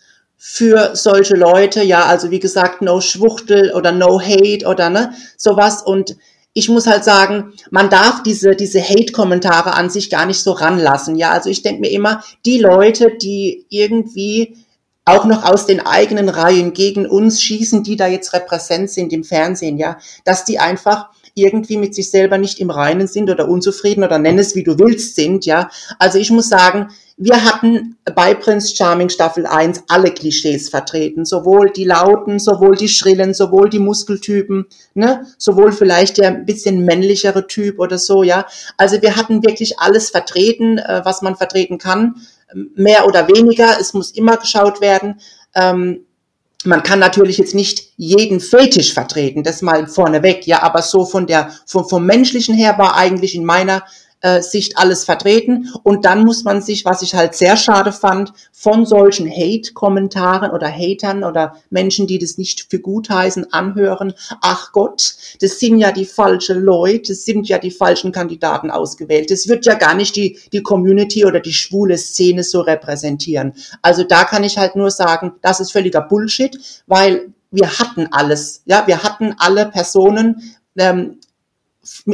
für 0.48 0.94
solche 0.94 1.34
Leute, 1.34 1.82
ja, 1.82 2.06
also 2.06 2.30
wie 2.30 2.38
gesagt, 2.38 2.80
no 2.80 3.00
Schwuchtel 3.00 3.72
oder 3.72 3.90
no 3.90 4.20
Hate 4.20 4.64
oder 4.64 4.90
ne, 4.90 5.12
sowas 5.36 5.82
und 5.82 6.16
ich 6.52 6.68
muss 6.68 6.86
halt 6.86 7.02
sagen, 7.02 7.52
man 7.70 7.90
darf 7.90 8.22
diese, 8.22 8.54
diese 8.54 8.80
Hate-Kommentare 8.80 9.74
an 9.74 9.90
sich 9.90 10.08
gar 10.08 10.24
nicht 10.24 10.40
so 10.40 10.52
ranlassen. 10.52 11.16
Ja, 11.16 11.32
also 11.32 11.50
ich 11.50 11.62
denke 11.62 11.80
mir 11.80 11.90
immer, 11.90 12.22
die 12.46 12.58
Leute, 12.60 13.18
die 13.20 13.66
irgendwie 13.70 14.56
auch 15.04 15.24
noch 15.24 15.44
aus 15.44 15.66
den 15.66 15.84
eigenen 15.84 16.28
Reihen 16.28 16.72
gegen 16.72 17.06
uns 17.06 17.42
schießen, 17.42 17.82
die 17.82 17.96
da 17.96 18.06
jetzt 18.06 18.32
repräsent 18.32 18.88
sind 18.88 19.12
im 19.12 19.24
Fernsehen, 19.24 19.78
ja, 19.78 19.98
dass 20.24 20.44
die 20.44 20.60
einfach 20.60 21.08
irgendwie 21.34 21.76
mit 21.76 21.94
sich 21.94 22.08
selber 22.08 22.38
nicht 22.38 22.60
im 22.60 22.70
Reinen 22.70 23.08
sind 23.08 23.28
oder 23.30 23.48
unzufrieden 23.48 24.04
oder 24.04 24.18
nenn 24.18 24.38
es 24.38 24.54
wie 24.54 24.62
du 24.62 24.78
willst 24.78 25.16
sind, 25.16 25.44
ja. 25.44 25.70
Also 25.98 26.18
ich 26.18 26.30
muss 26.30 26.48
sagen, 26.48 26.88
wir 27.18 27.44
hatten 27.44 27.96
bei 28.14 28.34
Prince 28.34 28.76
Charming 28.76 29.08
Staffel 29.08 29.46
1 29.46 29.84
alle 29.88 30.12
Klischees 30.12 30.68
vertreten, 30.68 31.24
sowohl 31.24 31.70
die 31.70 31.84
Lauten, 31.84 32.38
sowohl 32.38 32.76
die 32.76 32.88
Schrillen, 32.88 33.32
sowohl 33.32 33.70
die 33.70 33.78
Muskeltypen, 33.78 34.66
ne, 34.94 35.26
sowohl 35.38 35.72
vielleicht 35.72 36.18
der 36.18 36.28
ein 36.28 36.44
bisschen 36.44 36.84
männlichere 36.84 37.46
Typ 37.46 37.78
oder 37.78 37.98
so, 37.98 38.22
ja. 38.22 38.46
Also 38.76 39.00
wir 39.00 39.16
hatten 39.16 39.42
wirklich 39.42 39.78
alles 39.78 40.10
vertreten, 40.10 40.78
äh, 40.78 41.00
was 41.04 41.22
man 41.22 41.36
vertreten 41.36 41.78
kann 41.78 42.16
mehr 42.54 43.06
oder 43.06 43.28
weniger. 43.28 43.78
Es 43.80 43.94
muss 43.94 44.10
immer 44.10 44.36
geschaut 44.36 44.80
werden. 44.80 45.20
Ähm, 45.54 46.06
man 46.64 46.82
kann 46.82 46.98
natürlich 46.98 47.38
jetzt 47.38 47.54
nicht 47.54 47.92
jeden 47.96 48.40
Fetisch 48.40 48.92
vertreten, 48.92 49.44
das 49.44 49.62
mal 49.62 49.86
vorneweg, 49.86 50.46
ja, 50.46 50.62
aber 50.62 50.82
so 50.82 51.04
von 51.04 51.26
der, 51.26 51.52
vom, 51.64 51.88
vom 51.88 52.04
menschlichen 52.04 52.56
her 52.56 52.76
war 52.76 52.96
eigentlich 52.96 53.34
in 53.36 53.44
meiner 53.44 53.84
äh, 54.20 54.40
Sicht 54.40 54.78
alles 54.78 55.04
vertreten. 55.04 55.70
Und 55.82 56.04
dann 56.04 56.24
muss 56.24 56.44
man 56.44 56.62
sich, 56.62 56.84
was 56.84 57.02
ich 57.02 57.14
halt 57.14 57.34
sehr 57.34 57.56
schade 57.56 57.92
fand, 57.92 58.32
von 58.52 58.86
solchen 58.86 59.30
Hate-Kommentaren 59.30 60.50
oder 60.50 60.68
Hatern 60.68 61.22
oder 61.22 61.56
Menschen, 61.70 62.06
die 62.06 62.18
das 62.18 62.38
nicht 62.38 62.66
für 62.70 62.78
gut 62.78 63.10
heißen, 63.10 63.52
anhören. 63.52 64.14
Ach 64.40 64.72
Gott, 64.72 65.14
das 65.40 65.58
sind 65.60 65.78
ja 65.78 65.92
die 65.92 66.06
falschen 66.06 66.62
Leute, 66.62 67.12
das 67.12 67.24
sind 67.24 67.48
ja 67.48 67.58
die 67.58 67.70
falschen 67.70 68.12
Kandidaten 68.12 68.70
ausgewählt. 68.70 69.30
Das 69.30 69.48
wird 69.48 69.66
ja 69.66 69.74
gar 69.74 69.94
nicht 69.94 70.16
die, 70.16 70.38
die 70.52 70.62
Community 70.62 71.24
oder 71.24 71.40
die 71.40 71.52
schwule 71.52 71.98
Szene 71.98 72.42
so 72.42 72.62
repräsentieren. 72.62 73.52
Also 73.82 74.02
da 74.02 74.24
kann 74.24 74.44
ich 74.44 74.58
halt 74.58 74.76
nur 74.76 74.90
sagen, 74.90 75.34
das 75.42 75.60
ist 75.60 75.72
völliger 75.72 76.00
Bullshit, 76.00 76.58
weil 76.86 77.32
wir 77.50 77.78
hatten 77.78 78.08
alles, 78.10 78.62
ja, 78.64 78.86
wir 78.86 79.02
hatten 79.02 79.34
alle 79.38 79.66
Personen, 79.66 80.56
ähm, 80.78 81.18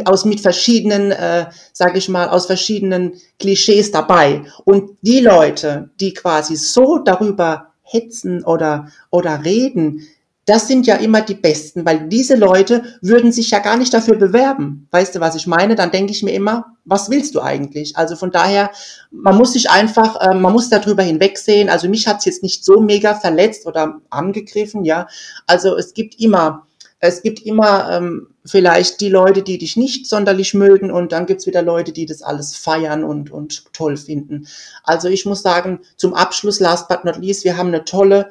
aus 0.04 0.24
mit 0.24 0.40
verschiedenen, 0.40 1.12
äh, 1.12 1.46
sage 1.72 1.98
ich 1.98 2.08
mal, 2.08 2.28
aus 2.28 2.46
verschiedenen 2.46 3.14
Klischees 3.38 3.90
dabei. 3.90 4.44
Und 4.64 4.98
die 5.02 5.20
Leute, 5.20 5.90
die 6.00 6.14
quasi 6.14 6.56
so 6.56 6.98
darüber 6.98 7.72
hetzen 7.82 8.44
oder 8.44 8.88
oder 9.11 9.44
reden, 9.44 10.06
das 10.44 10.66
sind 10.66 10.88
ja 10.88 10.96
immer 10.96 11.20
die 11.20 11.35
Besten, 11.35 11.87
weil 11.87 12.08
diese 12.08 12.35
Leute 12.35 12.82
würden 13.00 13.30
sich 13.30 13.50
ja 13.50 13.61
gar 13.61 13.76
nicht 13.76 13.94
dafür 13.94 14.16
bewerben. 14.16 14.88
Weißt 14.90 15.14
du, 15.14 15.20
was 15.20 15.37
ich 15.37 15.46
meine? 15.46 15.76
Dann 15.76 15.92
denke 15.92 16.11
ich 16.11 16.24
mir 16.24 16.32
immer, 16.32 16.76
was 16.85 17.11
willst 17.11 17.37
du 17.37 17.40
eigentlich? 17.40 17.96
Also 17.96 18.16
von 18.16 18.32
daher, 18.32 18.72
man 19.12 19.37
muss 19.37 19.52
sich 19.52 19.70
einfach, 19.70 20.20
äh, 20.20 20.35
man 20.35 20.52
muss 20.52 20.68
darüber 20.68 21.04
hinwegsehen. 21.04 21.68
Also 21.68 21.88
mich 21.88 22.08
hat's 22.08 22.24
jetzt 22.24 22.42
nicht 22.42 22.64
so 22.64 22.80
mega 22.80 23.14
verletzt 23.14 23.66
oder 23.66 24.00
angegriffen, 24.11 24.85
ja. 24.85 25.06
Also 25.46 25.76
es 25.76 25.94
gibt 25.94 26.18
immer 26.18 26.66
es 27.02 27.20
gibt 27.20 27.40
immer 27.40 27.90
ähm, 27.90 28.28
vielleicht 28.44 29.00
die 29.00 29.09
Leute, 29.09 29.42
die 29.42 29.59
dich 29.59 29.76
nicht 29.76 30.07
sonderlich 30.07 30.55
mögen 30.55 30.90
und 30.90 31.12
dann 31.12 31.26
gibt's 31.26 31.46
wieder 31.46 31.62
Leute, 31.62 31.92
die 31.92 32.07
das 32.07 32.22
alles 32.22 32.57
feiern 32.57 33.05
und, 33.05 33.31
und 33.31 33.72
toll 33.72 33.96
finden. 33.96 34.48
Also 34.83 35.09
ich 35.09 35.26
muss 35.26 35.42
sagen, 35.42 35.81
zum 35.96 36.14
Abschluss, 36.14 36.61
last 36.61 36.88
but 36.88 37.05
not 37.05 37.16
least, 37.18 37.44
wir 37.44 37.57
haben 37.57 37.68
eine 37.68 37.85
tolle, 37.85 38.31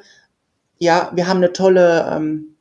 ja, 0.78 1.10
wir 1.14 1.26
haben 1.26 1.38
eine 1.38 1.52
tolle 1.52 2.06
ähm, 2.10 2.56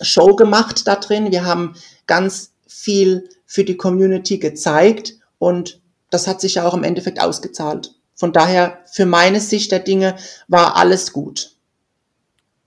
Show 0.00 0.34
gemacht 0.36 0.86
da 0.86 0.96
drin. 0.96 1.30
Wir 1.30 1.44
haben 1.44 1.74
ganz 2.06 2.52
viel 2.66 3.28
für 3.44 3.64
die 3.64 3.76
Community 3.76 4.38
gezeigt 4.38 5.18
und 5.38 5.80
das 6.10 6.26
hat 6.26 6.40
sich 6.40 6.54
ja 6.54 6.66
auch 6.66 6.74
im 6.74 6.84
Endeffekt 6.84 7.20
ausgezahlt. 7.20 7.94
Von 8.14 8.32
daher, 8.32 8.78
für 8.90 9.06
meine 9.06 9.40
Sicht 9.40 9.72
der 9.72 9.78
Dinge 9.80 10.16
war 10.48 10.76
alles 10.76 11.12
gut. 11.12 11.56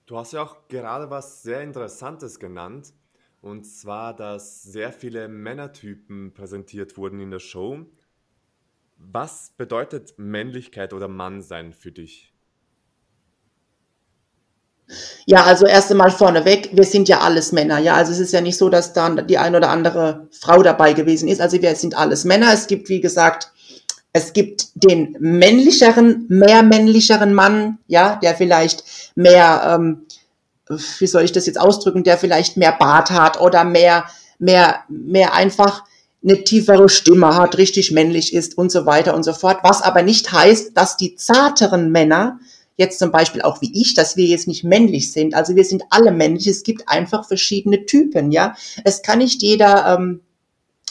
Du 0.06 0.18
hast 0.18 0.32
ja 0.32 0.42
auch 0.42 0.68
gerade 0.68 1.10
was 1.10 1.42
sehr 1.42 1.62
Interessantes 1.62 2.38
genannt, 2.38 2.92
und 3.44 3.64
zwar, 3.64 4.16
dass 4.16 4.62
sehr 4.62 4.90
viele 4.90 5.28
Männertypen 5.28 6.32
präsentiert 6.32 6.96
wurden 6.96 7.20
in 7.20 7.30
der 7.30 7.40
Show. 7.40 7.84
Was 8.96 9.52
bedeutet 9.58 10.14
Männlichkeit 10.16 10.94
oder 10.94 11.08
Mannsein 11.08 11.74
für 11.74 11.92
dich? 11.92 12.32
Ja, 15.26 15.44
also 15.44 15.66
erst 15.66 15.90
einmal 15.90 16.10
vorneweg, 16.10 16.70
wir 16.72 16.84
sind 16.84 17.08
ja 17.08 17.20
alles 17.20 17.52
Männer, 17.52 17.78
ja. 17.78 17.94
Also 17.94 18.12
es 18.12 18.18
ist 18.18 18.32
ja 18.32 18.40
nicht 18.40 18.56
so, 18.56 18.70
dass 18.70 18.94
da 18.94 19.10
die 19.10 19.36
ein 19.36 19.54
oder 19.54 19.68
andere 19.68 20.28
Frau 20.30 20.62
dabei 20.62 20.94
gewesen 20.94 21.28
ist. 21.28 21.42
Also 21.42 21.60
wir 21.60 21.74
sind 21.76 21.96
alles 21.96 22.24
Männer. 22.24 22.50
Es 22.52 22.66
gibt, 22.66 22.88
wie 22.88 23.02
gesagt, 23.02 23.52
es 24.14 24.32
gibt 24.32 24.68
den 24.74 25.16
männlicheren, 25.20 26.24
mehr 26.28 26.62
männlicheren 26.62 27.34
Mann, 27.34 27.78
ja, 27.88 28.16
der 28.16 28.34
vielleicht 28.34 28.84
mehr, 29.16 29.74
ähm, 29.74 30.06
wie 30.68 31.06
soll 31.06 31.24
ich 31.24 31.32
das 31.32 31.46
jetzt 31.46 31.60
ausdrücken, 31.60 32.04
der 32.04 32.18
vielleicht 32.18 32.56
mehr 32.56 32.72
Bart 32.72 33.10
hat 33.10 33.40
oder 33.40 33.64
mehr, 33.64 34.04
mehr, 34.38 34.84
mehr 34.88 35.34
einfach 35.34 35.84
eine 36.22 36.42
tiefere 36.42 36.88
Stimme 36.88 37.36
hat, 37.36 37.58
richtig 37.58 37.92
männlich 37.92 38.32
ist 38.32 38.56
und 38.56 38.72
so 38.72 38.86
weiter 38.86 39.14
und 39.14 39.24
so 39.24 39.34
fort. 39.34 39.58
Was 39.62 39.82
aber 39.82 40.02
nicht 40.02 40.32
heißt, 40.32 40.76
dass 40.76 40.96
die 40.96 41.16
zarteren 41.16 41.92
Männer, 41.92 42.38
jetzt 42.76 42.98
zum 42.98 43.12
Beispiel 43.12 43.42
auch 43.42 43.60
wie 43.60 43.70
ich, 43.78 43.94
dass 43.94 44.16
wir 44.16 44.24
jetzt 44.24 44.48
nicht 44.48 44.64
männlich 44.64 45.12
sind. 45.12 45.34
Also 45.34 45.54
wir 45.54 45.64
sind 45.64 45.84
alle 45.90 46.10
männlich. 46.10 46.46
Es 46.46 46.62
gibt 46.62 46.88
einfach 46.88 47.26
verschiedene 47.26 47.86
Typen, 47.86 48.32
ja. 48.32 48.56
Es 48.84 49.02
kann 49.02 49.18
nicht 49.18 49.42
jeder 49.42 49.96
ähm, 49.98 50.20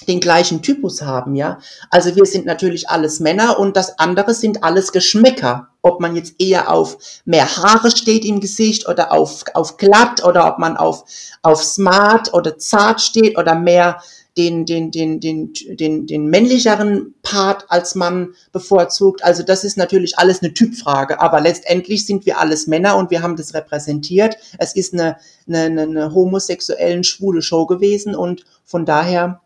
den 0.05 0.19
gleichen 0.19 0.61
Typus 0.61 1.01
haben, 1.01 1.35
ja. 1.35 1.59
Also 1.89 2.15
wir 2.15 2.25
sind 2.25 2.45
natürlich 2.45 2.89
alles 2.89 3.19
Männer 3.19 3.59
und 3.59 3.75
das 3.75 3.99
andere 3.99 4.33
sind 4.33 4.63
alles 4.63 4.91
Geschmäcker. 4.91 5.69
Ob 5.81 5.99
man 5.99 6.15
jetzt 6.15 6.35
eher 6.39 6.71
auf 6.71 6.97
mehr 7.25 7.57
Haare 7.57 7.91
steht 7.91 8.23
im 8.23 8.39
Gesicht 8.39 8.87
oder 8.87 9.11
auf, 9.11 9.43
auf 9.53 9.75
glatt 9.75 10.23
oder 10.23 10.47
ob 10.47 10.57
man 10.57 10.77
auf, 10.77 11.03
auf 11.41 11.61
smart 11.61 12.33
oder 12.33 12.57
zart 12.57 13.01
steht 13.01 13.37
oder 13.37 13.53
mehr 13.55 13.99
den, 14.37 14.65
den, 14.65 14.91
den, 14.91 15.19
den, 15.19 15.53
den, 15.53 16.07
den 16.07 16.27
männlicheren 16.27 17.13
Part 17.21 17.65
als 17.69 17.95
Mann 17.95 18.33
bevorzugt. 18.51 19.23
Also 19.23 19.43
das 19.43 19.63
ist 19.63 19.77
natürlich 19.77 20.17
alles 20.17 20.41
eine 20.41 20.53
Typfrage, 20.53 21.21
aber 21.21 21.39
letztendlich 21.39 22.05
sind 22.05 22.25
wir 22.25 22.39
alles 22.39 22.65
Männer 22.67 22.97
und 22.97 23.11
wir 23.11 23.21
haben 23.21 23.35
das 23.35 23.53
repräsentiert. 23.53 24.37
Es 24.57 24.75
ist 24.75 24.93
eine, 24.93 25.17
eine, 25.47 25.81
eine 25.83 26.13
homosexuellen 26.13 27.03
schwule 27.03 27.41
Show 27.41 27.65
gewesen 27.67 28.15
und 28.15 28.43
von 28.65 28.85
daher 28.85 29.41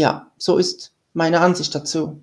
ja, 0.00 0.32
so 0.36 0.58
ist 0.58 0.92
meine 1.12 1.40
Ansicht 1.40 1.74
dazu. 1.74 2.20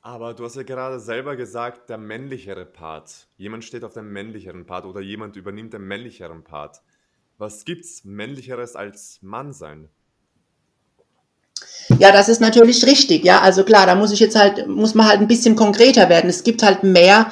Aber 0.00 0.34
du 0.34 0.44
hast 0.44 0.56
ja 0.56 0.62
gerade 0.62 1.00
selber 1.00 1.34
gesagt, 1.34 1.88
der 1.88 1.98
männlichere 1.98 2.66
Part. 2.66 3.26
Jemand 3.36 3.64
steht 3.64 3.84
auf 3.84 3.94
dem 3.94 4.12
männlicheren 4.12 4.66
Part 4.66 4.84
oder 4.84 5.00
jemand 5.00 5.36
übernimmt 5.36 5.72
den 5.72 5.82
männlicheren 5.82 6.44
Part. 6.44 6.82
Was 7.38 7.64
gibt's 7.64 8.04
männlicheres 8.04 8.76
als 8.76 9.18
Mann 9.22 9.52
sein? 9.52 9.88
Ja, 11.98 12.12
das 12.12 12.28
ist 12.28 12.40
natürlich 12.40 12.84
richtig. 12.84 13.24
Ja, 13.24 13.40
also 13.40 13.64
klar, 13.64 13.86
da 13.86 13.94
muss 13.94 14.12
ich 14.12 14.20
jetzt 14.20 14.36
halt, 14.36 14.68
muss 14.68 14.94
man 14.94 15.06
halt 15.06 15.20
ein 15.20 15.28
bisschen 15.28 15.56
konkreter 15.56 16.08
werden. 16.08 16.28
Es 16.28 16.44
gibt 16.44 16.62
halt 16.62 16.84
mehr, 16.84 17.30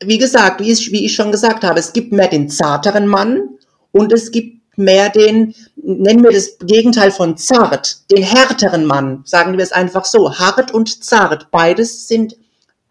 wie 0.00 0.18
gesagt, 0.18 0.60
wie 0.60 0.70
ich, 0.70 0.92
wie 0.92 1.04
ich 1.04 1.14
schon 1.14 1.32
gesagt 1.32 1.64
habe, 1.64 1.78
es 1.78 1.92
gibt 1.92 2.12
mehr 2.12 2.28
den 2.28 2.48
zarteren 2.50 3.06
Mann 3.06 3.58
und 3.92 4.12
es 4.12 4.30
gibt 4.30 4.63
mehr 4.76 5.08
den, 5.10 5.54
nennen 5.76 6.22
wir 6.22 6.32
das 6.32 6.58
Gegenteil 6.58 7.10
von 7.10 7.36
zart, 7.36 8.10
den 8.10 8.22
härteren 8.22 8.84
Mann, 8.84 9.22
sagen 9.24 9.56
wir 9.56 9.64
es 9.64 9.72
einfach 9.72 10.04
so, 10.04 10.38
hart 10.38 10.72
und 10.72 11.04
zart. 11.04 11.50
Beides 11.50 12.08
sind 12.08 12.36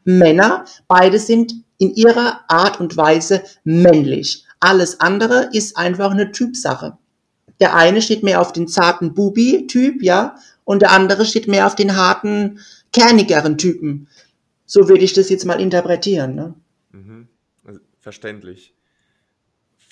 Männer, 0.04 0.66
beide 0.88 1.20
sind 1.20 1.54
in 1.78 1.94
ihrer 1.96 2.42
Art 2.48 2.80
und 2.80 2.98
Weise 2.98 3.44
männlich. 3.64 4.46
Alles 4.60 5.00
andere 5.00 5.50
ist 5.52 5.78
einfach 5.78 6.12
eine 6.12 6.32
Typsache. 6.32 6.98
Der 7.60 7.76
eine 7.76 8.02
steht 8.02 8.24
mehr 8.24 8.42
auf 8.42 8.54
den 8.54 8.68
zarten 8.68 9.14
Bubi-Typ, 9.14 10.02
ja, 10.02 10.36
und 10.64 10.82
der 10.82 10.92
andere 10.92 11.26
steht 11.26 11.48
mehr 11.48 11.68
auf 11.68 11.76
den 11.76 11.96
harten, 11.96 12.60
kernigeren 12.92 13.58
Typen. 13.58 14.08
So 14.66 14.88
würde 14.88 15.04
ich 15.04 15.14
das 15.14 15.30
jetzt 15.30 15.46
mal 15.46 15.60
interpretieren. 15.60 16.36
Ne? 16.36 16.54
Mhm. 16.92 17.28
Also, 17.66 17.80
verständlich. 18.00 18.74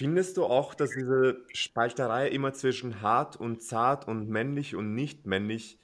Findest 0.02 0.38
du 0.38 0.46
auch, 0.46 0.74
dass 0.74 0.90
diese 0.90 1.46
Spalterei 1.54 2.28
immer 2.30 2.54
zwischen 2.54 3.04
hart 3.04 3.36
und 3.36 3.62
zart 3.62 4.08
und 4.08 4.30
männlich 4.30 4.76
und 4.76 4.96
nicht 4.96 5.28
männlich, 5.28 5.78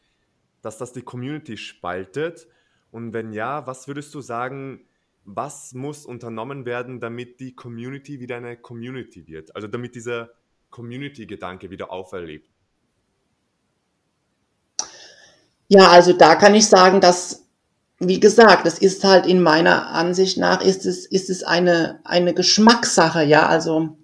dass 0.64 0.80
das 0.80 0.92
die 0.92 1.04
Community 1.04 1.56
spaltet? 1.56 2.48
Und 2.90 3.14
wenn 3.14 3.32
ja, 3.32 3.68
was 3.68 3.88
würdest 3.88 4.16
du 4.16 4.22
sagen, 4.22 4.82
was 5.24 5.76
muss 5.76 6.04
unternommen 6.08 6.66
werden, 6.66 7.00
damit 7.00 7.40
die 7.40 7.54
Community 7.54 8.20
wieder 8.20 8.38
eine 8.38 8.58
Community 8.58 9.28
wird? 9.28 9.56
Also 9.56 9.68
damit 9.68 9.94
dieser 9.94 10.32
Community-Gedanke 10.72 11.70
wieder 11.70 11.92
auferlebt? 11.92 12.50
Ja, 15.68 15.90
also 15.90 16.14
da 16.14 16.34
kann 16.34 16.56
ich 16.56 16.66
sagen, 16.66 17.02
dass, 17.02 17.46
wie 18.00 18.20
gesagt, 18.20 18.66
das 18.66 18.80
ist 18.80 19.04
halt 19.04 19.28
in 19.28 19.44
meiner 19.44 19.90
Ansicht 19.90 20.40
nach, 20.40 20.64
ist 20.64 20.88
es, 20.88 21.06
ist 21.06 21.30
es 21.30 21.44
eine, 21.44 22.00
eine 22.04 22.34
Geschmackssache, 22.34 23.24
ja, 23.24 23.46
also 23.46 23.96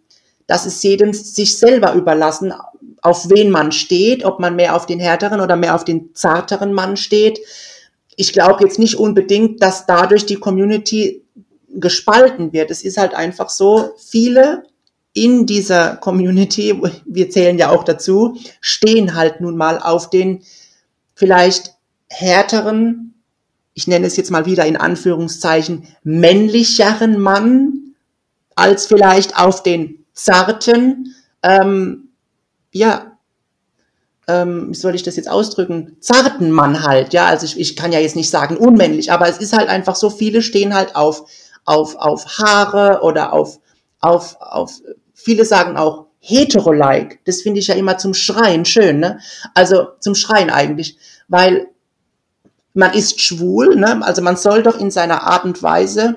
das 0.53 0.67
ist 0.67 0.83
jedem 0.83 1.13
sich 1.13 1.57
selber 1.57 1.95
überlassen, 1.95 2.53
auf 3.01 3.27
wen 3.27 3.49
man 3.49 3.71
steht, 3.71 4.23
ob 4.23 4.39
man 4.39 4.55
mehr 4.55 4.75
auf 4.75 4.85
den 4.85 4.99
härteren 4.99 5.41
oder 5.41 5.55
mehr 5.55 5.73
auf 5.73 5.83
den 5.83 6.13
zarteren 6.13 6.73
Mann 6.73 6.95
steht. 6.95 7.39
Ich 8.17 8.33
glaube 8.33 8.63
jetzt 8.63 8.77
nicht 8.77 8.97
unbedingt, 8.97 9.63
dass 9.63 9.87
dadurch 9.87 10.27
die 10.27 10.35
Community 10.35 11.23
gespalten 11.69 12.53
wird. 12.53 12.69
Es 12.69 12.83
ist 12.83 12.97
halt 12.97 13.15
einfach 13.15 13.49
so, 13.49 13.93
viele 13.97 14.61
in 15.13 15.47
dieser 15.47 15.95
Community, 15.95 16.79
wir 17.03 17.31
zählen 17.31 17.57
ja 17.57 17.71
auch 17.71 17.83
dazu, 17.83 18.37
stehen 18.61 19.15
halt 19.15 19.41
nun 19.41 19.57
mal 19.57 19.79
auf 19.79 20.11
den 20.11 20.43
vielleicht 21.15 21.73
härteren, 22.09 23.15
ich 23.73 23.87
nenne 23.87 24.05
es 24.05 24.17
jetzt 24.17 24.29
mal 24.29 24.45
wieder 24.45 24.67
in 24.67 24.77
Anführungszeichen, 24.77 25.87
männlicheren 26.03 27.19
Mann 27.19 27.95
als 28.53 28.85
vielleicht 28.85 29.35
auf 29.35 29.63
den 29.63 30.02
zarten, 30.13 31.15
ähm, 31.41 32.09
ja, 32.71 33.17
ähm, 34.27 34.69
wie 34.69 34.75
soll 34.75 34.95
ich 34.95 35.03
das 35.03 35.15
jetzt 35.15 35.29
ausdrücken, 35.29 35.97
zarten 35.99 36.51
Mann 36.51 36.83
halt, 36.83 37.13
ja, 37.13 37.25
also 37.25 37.45
ich, 37.45 37.59
ich 37.59 37.75
kann 37.75 37.91
ja 37.91 37.99
jetzt 37.99 38.15
nicht 38.15 38.29
sagen 38.29 38.57
unmännlich, 38.57 39.11
aber 39.11 39.27
es 39.27 39.37
ist 39.37 39.53
halt 39.53 39.69
einfach 39.69 39.95
so, 39.95 40.09
viele 40.09 40.41
stehen 40.41 40.73
halt 40.73 40.95
auf, 40.95 41.25
auf, 41.65 41.95
auf 41.95 42.39
Haare 42.39 43.01
oder 43.01 43.33
auf, 43.33 43.59
auf, 43.99 44.37
auf, 44.39 44.81
viele 45.13 45.45
sagen 45.45 45.75
auch 45.75 46.05
hetero-like, 46.19 47.19
das 47.25 47.41
finde 47.41 47.59
ich 47.59 47.67
ja 47.67 47.75
immer 47.75 47.97
zum 47.97 48.13
Schreien 48.13 48.63
schön, 48.63 48.99
ne, 48.99 49.19
also 49.53 49.87
zum 49.99 50.15
Schreien 50.15 50.49
eigentlich, 50.49 50.97
weil 51.27 51.67
man 52.73 52.93
ist 52.93 53.21
schwul, 53.21 53.75
ne? 53.75 54.03
also 54.03 54.21
man 54.21 54.35
soll 54.35 54.63
doch 54.63 54.79
in 54.79 54.91
seiner 54.91 55.23
Art 55.23 55.45
und 55.45 55.61
Weise, 55.61 56.15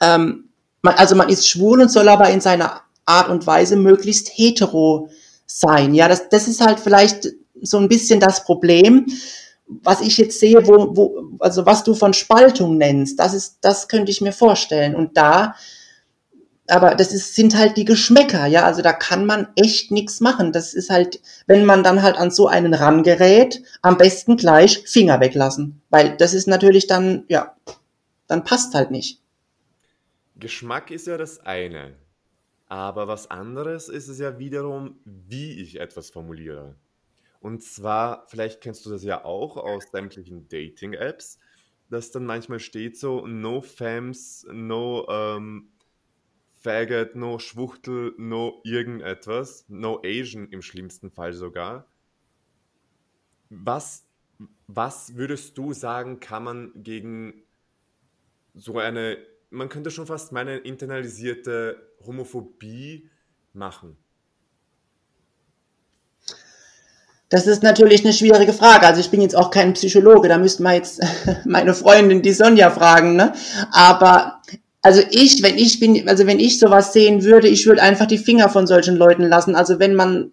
ähm, 0.00 0.48
man, 0.82 0.94
also 0.94 1.14
man 1.14 1.28
ist 1.28 1.48
schwul 1.48 1.80
und 1.80 1.90
soll 1.90 2.08
aber 2.08 2.30
in 2.30 2.40
seiner 2.40 2.82
Art 3.06 3.28
und 3.28 3.46
Weise 3.46 3.76
möglichst 3.76 4.28
hetero 4.28 5.08
sein. 5.46 5.94
Ja, 5.94 6.08
das, 6.08 6.28
das 6.28 6.48
ist 6.48 6.60
halt 6.60 6.80
vielleicht 6.80 7.28
so 7.60 7.78
ein 7.78 7.88
bisschen 7.88 8.20
das 8.20 8.44
Problem, 8.44 9.06
was 9.66 10.00
ich 10.00 10.18
jetzt 10.18 10.40
sehe, 10.40 10.66
wo, 10.66 10.96
wo, 10.96 11.36
also 11.40 11.64
was 11.66 11.84
du 11.84 11.94
von 11.94 12.12
Spaltung 12.12 12.76
nennst, 12.76 13.18
das 13.18 13.34
ist, 13.34 13.58
das 13.62 13.88
könnte 13.88 14.10
ich 14.10 14.20
mir 14.20 14.32
vorstellen. 14.32 14.94
Und 14.94 15.16
da 15.16 15.54
aber 16.66 16.94
das 16.94 17.12
ist, 17.12 17.34
sind 17.34 17.56
halt 17.56 17.76
die 17.76 17.84
Geschmäcker, 17.84 18.46
ja, 18.46 18.64
also 18.64 18.80
da 18.80 18.92
kann 18.92 19.26
man 19.26 19.48
echt 19.54 19.90
nichts 19.90 20.20
machen. 20.20 20.52
Das 20.52 20.72
ist 20.72 20.90
halt, 20.90 21.20
wenn 21.46 21.64
man 21.64 21.82
dann 21.82 22.02
halt 22.02 22.16
an 22.16 22.30
so 22.30 22.46
einen 22.48 22.72
rangerät, 22.72 23.62
am 23.82 23.98
besten 23.98 24.36
gleich 24.36 24.82
Finger 24.86 25.20
weglassen, 25.20 25.82
weil 25.90 26.16
das 26.16 26.32
ist 26.32 26.48
natürlich 26.48 26.86
dann, 26.86 27.24
ja, 27.28 27.54
dann 28.26 28.44
passt 28.44 28.74
halt 28.74 28.90
nicht. 28.90 29.20
Geschmack 30.36 30.90
ist 30.90 31.06
ja 31.06 31.18
das 31.18 31.40
eine, 31.40 31.92
aber 32.74 33.06
was 33.06 33.30
anderes 33.30 33.88
ist 33.88 34.08
es 34.08 34.18
ja 34.18 34.40
wiederum, 34.40 34.98
wie 35.04 35.62
ich 35.62 35.78
etwas 35.78 36.10
formuliere. 36.10 36.74
Und 37.38 37.62
zwar, 37.62 38.26
vielleicht 38.26 38.60
kennst 38.60 38.84
du 38.84 38.90
das 38.90 39.04
ja 39.04 39.24
auch 39.24 39.56
aus 39.56 39.92
sämtlichen 39.92 40.48
Dating-Apps, 40.48 41.38
dass 41.88 42.10
dann 42.10 42.26
manchmal 42.26 42.58
steht 42.58 42.98
so, 42.98 43.28
no 43.28 43.60
Fams, 43.60 44.44
no 44.50 45.06
ähm, 45.08 45.68
Faggot, 46.50 47.14
no 47.14 47.38
Schwuchtel, 47.38 48.12
no 48.18 48.60
irgendetwas, 48.64 49.66
no 49.68 50.00
Asian 50.04 50.48
im 50.48 50.60
schlimmsten 50.60 51.12
Fall 51.12 51.32
sogar. 51.32 51.86
Was, 53.50 54.04
was 54.66 55.14
würdest 55.14 55.56
du 55.58 55.74
sagen, 55.74 56.18
kann 56.18 56.42
man 56.42 56.72
gegen 56.74 57.44
so 58.52 58.78
eine, 58.80 59.16
man 59.50 59.68
könnte 59.68 59.90
schon 59.90 60.06
fast 60.06 60.32
meine 60.32 60.58
internalisierte 60.58 61.76
Homophobie 62.06 63.08
machen? 63.52 63.96
Das 67.28 67.46
ist 67.46 67.62
natürlich 67.62 68.04
eine 68.04 68.12
schwierige 68.12 68.52
Frage. 68.52 68.86
Also 68.86 69.00
ich 69.00 69.10
bin 69.10 69.20
jetzt 69.20 69.34
auch 69.34 69.50
kein 69.50 69.72
Psychologe, 69.72 70.28
da 70.28 70.38
müsste 70.38 70.62
man 70.62 70.74
jetzt 70.74 71.00
meine 71.44 71.74
Freundin, 71.74 72.22
die 72.22 72.32
Sonja, 72.32 72.70
fragen. 72.70 73.16
Ne? 73.16 73.32
Aber 73.72 74.40
also 74.82 75.02
ich, 75.10 75.42
wenn 75.42 75.56
ich 75.56 75.80
bin, 75.80 76.08
also 76.08 76.26
wenn 76.26 76.38
ich 76.38 76.58
sowas 76.58 76.92
sehen 76.92 77.24
würde, 77.24 77.48
ich 77.48 77.66
würde 77.66 77.82
einfach 77.82 78.06
die 78.06 78.18
Finger 78.18 78.50
von 78.50 78.66
solchen 78.66 78.96
Leuten 78.96 79.24
lassen. 79.24 79.56
Also 79.56 79.78
wenn 79.78 79.94
man, 79.94 80.30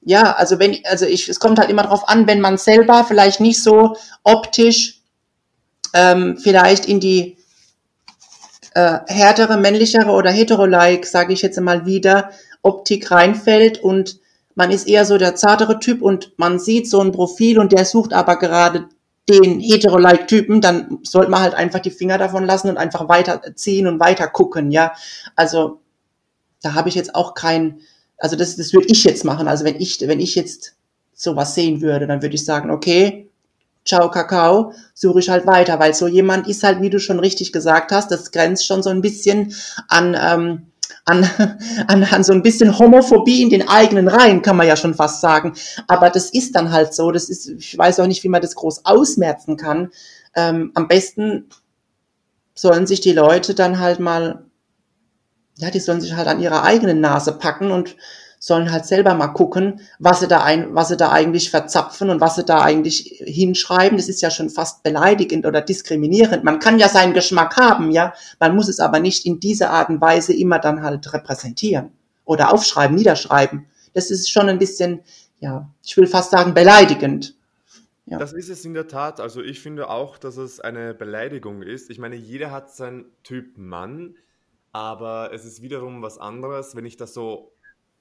ja, 0.00 0.32
also 0.32 0.58
wenn, 0.58 0.78
also 0.84 1.04
ich, 1.04 1.28
es 1.28 1.38
kommt 1.38 1.58
halt 1.58 1.70
immer 1.70 1.82
darauf 1.82 2.08
an, 2.08 2.26
wenn 2.26 2.40
man 2.40 2.56
selber 2.56 3.04
vielleicht 3.04 3.40
nicht 3.40 3.62
so 3.62 3.96
optisch 4.24 5.02
ähm, 5.92 6.38
vielleicht 6.38 6.86
in 6.86 7.00
die 7.00 7.36
äh, 8.74 8.98
härtere, 9.06 9.56
männlichere 9.56 10.10
oder 10.10 10.30
hetero-like, 10.30 11.06
sage 11.06 11.32
ich 11.32 11.42
jetzt 11.42 11.60
mal 11.60 11.86
wieder, 11.86 12.30
Optik 12.62 13.10
reinfällt 13.10 13.82
und 13.82 14.20
man 14.54 14.70
ist 14.70 14.86
eher 14.88 15.04
so 15.04 15.16
der 15.16 15.36
zartere 15.36 15.78
Typ 15.78 16.02
und 16.02 16.32
man 16.36 16.58
sieht 16.58 16.88
so 16.88 17.00
ein 17.00 17.12
Profil 17.12 17.58
und 17.58 17.72
der 17.72 17.84
sucht 17.84 18.12
aber 18.12 18.36
gerade 18.36 18.88
den 19.28 19.60
hetero-like-Typen, 19.60 20.60
dann 20.60 20.98
sollte 21.02 21.30
man 21.30 21.40
halt 21.40 21.54
einfach 21.54 21.78
die 21.78 21.90
Finger 21.90 22.18
davon 22.18 22.44
lassen 22.44 22.68
und 22.68 22.76
einfach 22.76 23.08
weiterziehen 23.08 23.86
und 23.86 24.00
weiter 24.00 24.26
gucken, 24.26 24.70
ja. 24.70 24.92
Also 25.36 25.80
da 26.62 26.74
habe 26.74 26.88
ich 26.88 26.94
jetzt 26.94 27.14
auch 27.14 27.34
kein, 27.34 27.80
also 28.18 28.36
das, 28.36 28.56
das 28.56 28.72
würde 28.72 28.88
ich 28.88 29.04
jetzt 29.04 29.24
machen. 29.24 29.48
Also 29.48 29.64
wenn 29.64 29.76
ich, 29.76 30.00
wenn 30.00 30.20
ich 30.20 30.34
jetzt 30.34 30.74
sowas 31.14 31.54
sehen 31.54 31.80
würde, 31.80 32.06
dann 32.06 32.22
würde 32.22 32.34
ich 32.34 32.44
sagen, 32.44 32.70
okay, 32.70 33.29
ciao 33.84 34.10
Kakao, 34.10 34.72
suche 34.94 35.20
ich 35.20 35.30
halt 35.30 35.46
weiter, 35.46 35.78
weil 35.78 35.94
so 35.94 36.06
jemand 36.06 36.46
ist 36.48 36.62
halt, 36.62 36.80
wie 36.80 36.90
du 36.90 37.00
schon 37.00 37.20
richtig 37.20 37.52
gesagt 37.52 37.92
hast, 37.92 38.10
das 38.10 38.30
grenzt 38.30 38.66
schon 38.66 38.82
so 38.82 38.90
ein 38.90 39.00
bisschen 39.00 39.54
an 39.88 40.16
ähm, 40.18 40.70
an, 41.04 41.24
an, 41.88 42.04
an 42.04 42.24
so 42.24 42.32
ein 42.32 42.42
bisschen 42.42 42.78
Homophobie 42.78 43.42
in 43.42 43.50
den 43.50 43.68
eigenen 43.68 44.08
Reihen, 44.08 44.42
kann 44.42 44.56
man 44.56 44.66
ja 44.66 44.76
schon 44.76 44.94
fast 44.94 45.20
sagen. 45.20 45.54
Aber 45.86 46.10
das 46.10 46.30
ist 46.30 46.54
dann 46.54 46.72
halt 46.72 46.94
so. 46.94 47.10
Das 47.10 47.28
ist, 47.28 47.48
ich 47.48 47.76
weiß 47.76 48.00
auch 48.00 48.06
nicht, 48.06 48.24
wie 48.24 48.28
man 48.28 48.42
das 48.42 48.54
groß 48.54 48.84
ausmerzen 48.84 49.56
kann. 49.56 49.90
Ähm, 50.34 50.70
am 50.74 50.88
besten 50.88 51.48
sollen 52.54 52.86
sich 52.86 53.00
die 53.00 53.12
Leute 53.12 53.54
dann 53.54 53.78
halt 53.78 54.00
mal, 54.00 54.44
ja, 55.56 55.70
die 55.70 55.80
sollen 55.80 56.00
sich 56.00 56.14
halt 56.14 56.28
an 56.28 56.40
ihrer 56.40 56.62
eigenen 56.62 57.00
Nase 57.00 57.32
packen 57.32 57.70
und 57.70 57.96
sollen 58.42 58.72
halt 58.72 58.86
selber 58.86 59.14
mal 59.14 59.28
gucken, 59.28 59.80
was 59.98 60.20
sie 60.20 60.26
da 60.26 60.42
ein, 60.42 60.74
was 60.74 60.88
sie 60.88 60.96
da 60.96 61.12
eigentlich 61.12 61.50
verzapfen 61.50 62.08
und 62.08 62.22
was 62.22 62.36
sie 62.36 62.44
da 62.44 62.62
eigentlich 62.62 63.22
hinschreiben. 63.24 63.98
Das 63.98 64.08
ist 64.08 64.22
ja 64.22 64.30
schon 64.30 64.48
fast 64.48 64.82
beleidigend 64.82 65.44
oder 65.44 65.60
diskriminierend. 65.60 66.42
Man 66.42 66.58
kann 66.58 66.78
ja 66.78 66.88
seinen 66.88 67.12
Geschmack 67.12 67.58
haben, 67.58 67.90
ja. 67.90 68.14
Man 68.40 68.56
muss 68.56 68.68
es 68.68 68.80
aber 68.80 68.98
nicht 68.98 69.26
in 69.26 69.40
dieser 69.40 69.70
Art 69.70 69.90
und 69.90 70.00
Weise 70.00 70.32
immer 70.32 70.58
dann 70.58 70.82
halt 70.82 71.12
repräsentieren 71.12 71.92
oder 72.24 72.52
aufschreiben, 72.52 72.96
niederschreiben. 72.96 73.66
Das 73.92 74.10
ist 74.10 74.30
schon 74.30 74.48
ein 74.48 74.58
bisschen, 74.58 75.00
ja, 75.40 75.68
ich 75.84 75.94
will 75.98 76.06
fast 76.06 76.30
sagen 76.30 76.54
beleidigend. 76.54 77.34
Ja. 78.06 78.18
Das 78.18 78.32
ist 78.32 78.48
es 78.48 78.64
in 78.64 78.72
der 78.72 78.88
Tat. 78.88 79.20
Also 79.20 79.42
ich 79.42 79.60
finde 79.60 79.90
auch, 79.90 80.16
dass 80.16 80.38
es 80.38 80.60
eine 80.60 80.94
Beleidigung 80.94 81.60
ist. 81.60 81.90
Ich 81.90 81.98
meine, 81.98 82.16
jeder 82.16 82.50
hat 82.50 82.74
seinen 82.74 83.04
Typ 83.22 83.58
Mann, 83.58 84.14
aber 84.72 85.30
es 85.34 85.44
ist 85.44 85.60
wiederum 85.60 86.00
was 86.00 86.16
anderes, 86.16 86.74
wenn 86.74 86.86
ich 86.86 86.96
das 86.96 87.12
so 87.12 87.52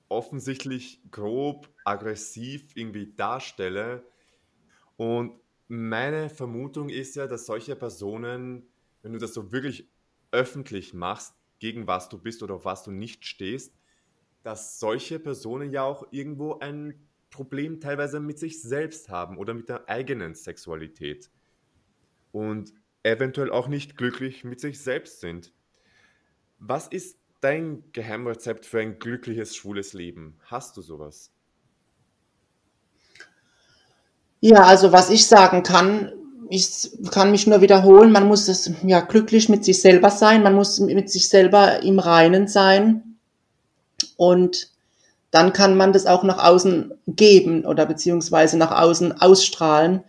offensichtlich 0.10 1.02
grob 1.12 1.70
aggressiv 1.86 2.76
irgendwie 2.76 3.14
darstelle, 3.16 4.06
Und 4.98 5.40
meine 5.68 6.30
Vermutung 6.30 6.90
ist 6.90 7.16
ja, 7.16 7.28
dass 7.28 7.46
solche 7.46 7.76
Personen, 7.76 8.68
wenn 9.02 9.14
du 9.14 9.20
das 9.20 9.34
so 9.34 9.52
wirklich 9.52 9.90
öffentlich 10.32 10.94
machst, 10.94 11.36
gegen 11.60 11.88
was 11.88 12.10
du 12.10 12.18
bist 12.20 12.44
oder 12.44 12.56
auf 12.56 12.66
was 12.66 12.84
du 12.84 12.92
nicht 12.92 13.26
stehst, 13.26 13.76
dass 14.44 14.80
solche 14.80 15.20
Personen 15.20 15.72
ja 15.72 15.84
auch 15.84 16.08
irgendwo 16.12 16.60
ein 16.60 17.08
Problem 17.30 17.80
teilweise 17.80 18.20
mit 18.20 18.40
sich 18.40 18.62
selbst 18.62 19.10
haben 19.10 19.38
oder 19.38 19.54
mit 19.54 19.70
der 19.70 19.90
eigenen 19.90 20.36
Sexualität 20.36 21.32
und 22.32 22.74
eventuell 23.04 23.52
auch 23.52 23.68
nicht 23.68 23.98
glücklich 23.98 24.44
mit 24.44 24.60
sich 24.60 24.82
selbst 24.82 25.22
sind. 25.22 25.54
Was 26.60 26.88
ist 26.88 27.19
dein 27.42 27.84
Geheimrezept 27.94 28.66
für 28.66 28.80
ein 28.80 29.00
glückliches 29.00 29.56
schwules 29.56 29.94
Leben? 29.94 30.38
Hast 30.46 30.78
du 30.78 30.82
sowas? 30.82 31.32
Ja, 34.42 34.64
also 34.64 34.92
was 34.92 35.10
ich 35.10 35.28
sagen 35.28 35.64
kann, 35.64 36.14
ich 36.50 36.92
kann 37.12 37.32
mich 37.32 37.46
nur 37.46 37.62
wiederholen, 37.62 38.12
man 38.12 38.28
muss 38.28 38.48
es 38.48 38.72
ja 38.84 39.02
glücklich 39.02 39.50
mit 39.50 39.64
sich 39.64 39.82
selber 39.82 40.10
sein, 40.10 40.44
man 40.44 40.56
muss 40.56 40.80
mit 40.80 41.10
sich 41.10 41.30
selber 41.30 41.84
im 41.84 42.00
Reinen 42.00 42.48
sein 42.48 43.18
und 44.18 44.70
dann 45.32 45.54
kann 45.54 45.78
man 45.78 45.94
das 45.94 46.08
auch 46.08 46.24
nach 46.24 46.44
außen 46.44 46.94
geben 47.06 47.66
oder 47.66 47.86
beziehungsweise 47.86 48.58
nach 48.58 48.72
außen 48.72 49.22
ausstrahlen 49.22 50.04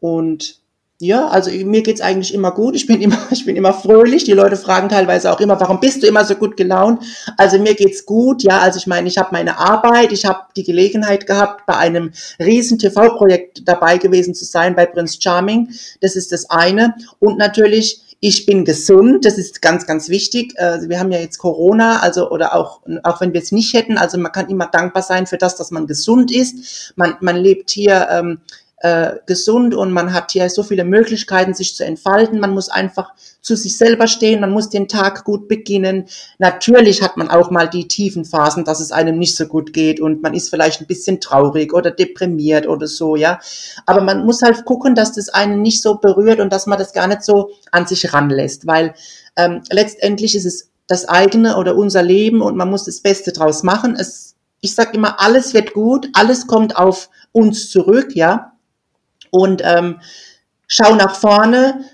und 0.00 0.60
ja, 0.98 1.28
also 1.28 1.50
mir 1.50 1.82
geht's 1.82 2.00
eigentlich 2.00 2.32
immer 2.32 2.52
gut. 2.52 2.74
Ich 2.74 2.86
bin 2.86 3.02
immer, 3.02 3.18
ich 3.30 3.44
bin 3.44 3.56
immer 3.56 3.74
fröhlich. 3.74 4.24
Die 4.24 4.32
Leute 4.32 4.56
fragen 4.56 4.88
teilweise 4.88 5.30
auch 5.30 5.40
immer, 5.40 5.60
warum 5.60 5.80
bist 5.80 6.02
du 6.02 6.06
immer 6.06 6.24
so 6.24 6.34
gut 6.36 6.56
gelaunt? 6.56 7.02
Also 7.36 7.58
mir 7.58 7.74
geht's 7.74 8.06
gut. 8.06 8.42
Ja, 8.42 8.60
also 8.60 8.78
ich 8.78 8.86
meine, 8.86 9.08
ich 9.08 9.18
habe 9.18 9.28
meine 9.32 9.58
Arbeit. 9.58 10.12
Ich 10.12 10.24
habe 10.24 10.40
die 10.56 10.64
Gelegenheit 10.64 11.26
gehabt, 11.26 11.66
bei 11.66 11.76
einem 11.76 12.12
riesen 12.38 12.78
TV-Projekt 12.78 13.68
dabei 13.68 13.98
gewesen 13.98 14.34
zu 14.34 14.44
sein 14.44 14.74
bei 14.74 14.86
Prince 14.86 15.18
Charming. 15.20 15.70
Das 16.00 16.16
ist 16.16 16.32
das 16.32 16.48
eine. 16.48 16.94
Und 17.18 17.36
natürlich 17.36 18.02
ich 18.20 18.46
bin 18.46 18.64
gesund, 18.64 19.26
das 19.26 19.36
ist 19.36 19.60
ganz, 19.60 19.86
ganz 19.86 20.08
wichtig. 20.08 20.58
Also 20.58 20.88
wir 20.88 20.98
haben 20.98 21.12
ja 21.12 21.18
jetzt 21.18 21.36
Corona, 21.36 22.00
also 22.00 22.30
oder 22.30 22.54
auch, 22.54 22.80
auch 23.02 23.20
wenn 23.20 23.34
wir 23.34 23.42
es 23.42 23.52
nicht 23.52 23.74
hätten, 23.74 23.98
also 23.98 24.16
man 24.18 24.32
kann 24.32 24.48
immer 24.48 24.66
dankbar 24.66 25.02
sein 25.02 25.26
für 25.26 25.36
das, 25.36 25.54
dass 25.56 25.70
man 25.70 25.86
gesund 25.86 26.32
ist. 26.32 26.94
Man, 26.96 27.16
man 27.20 27.36
lebt 27.36 27.70
hier 27.70 28.08
ähm, 28.10 28.40
äh, 28.78 29.14
gesund 29.24 29.74
und 29.74 29.90
man 29.90 30.12
hat 30.12 30.32
hier 30.32 30.48
so 30.50 30.62
viele 30.62 30.84
Möglichkeiten, 30.84 31.54
sich 31.54 31.74
zu 31.74 31.84
entfalten. 31.84 32.40
Man 32.40 32.52
muss 32.52 32.68
einfach 32.68 33.14
zu 33.40 33.56
sich 33.56 33.78
selber 33.78 34.06
stehen, 34.06 34.40
man 34.40 34.50
muss 34.50 34.68
den 34.68 34.86
Tag 34.86 35.24
gut 35.24 35.48
beginnen. 35.48 36.06
Natürlich 36.38 37.00
hat 37.00 37.16
man 37.16 37.28
auch 37.28 37.50
mal 37.50 37.68
die 37.68 37.88
tiefen 37.88 38.24
Phasen, 38.24 38.64
dass 38.64 38.80
es 38.80 38.92
einem 38.92 39.18
nicht 39.18 39.34
so 39.34 39.46
gut 39.46 39.72
geht 39.72 39.98
und 39.98 40.22
man 40.22 40.34
ist 40.34 40.50
vielleicht 40.50 40.80
ein 40.80 40.86
bisschen 40.86 41.20
traurig 41.20 41.72
oder 41.72 41.90
deprimiert 41.90 42.66
oder 42.66 42.86
so, 42.86 43.16
ja. 43.16 43.38
Aber 43.86 44.02
man 44.02 44.26
muss 44.26 44.42
halt 44.42 44.64
gucken, 44.64 44.94
dass 44.94 45.12
das 45.12 45.30
einen 45.30 45.62
nicht 45.62 45.80
so 45.80 45.96
berührt 45.96 46.40
und 46.40 46.52
dass 46.52 46.66
man 46.66 46.78
das 46.78 46.92
gar 46.92 47.06
nicht 47.06 47.22
so 47.22 47.50
an 47.72 47.86
sich 47.86 48.12
ranlässt, 48.12 48.66
weil 48.66 48.94
ähm, 49.36 49.62
letztendlich 49.70 50.34
ist 50.36 50.44
es 50.44 50.70
das 50.86 51.08
eigene 51.08 51.56
oder 51.56 51.76
unser 51.76 52.02
Leben 52.02 52.42
und 52.42 52.56
man 52.56 52.70
muss 52.70 52.84
das 52.84 53.00
Beste 53.00 53.32
draus 53.32 53.62
machen. 53.62 53.96
Es, 53.98 54.34
ich 54.60 54.74
sage 54.74 54.96
immer, 54.96 55.20
alles 55.20 55.54
wird 55.54 55.72
gut, 55.72 56.08
alles 56.12 56.46
kommt 56.46 56.76
auf 56.76 57.08
uns 57.32 57.70
zurück, 57.70 58.14
ja. 58.14 58.52
Und 59.36 59.60
ähm, 59.62 60.00
schau 60.66 60.94
nach 60.94 61.14
vorne, 61.14 61.84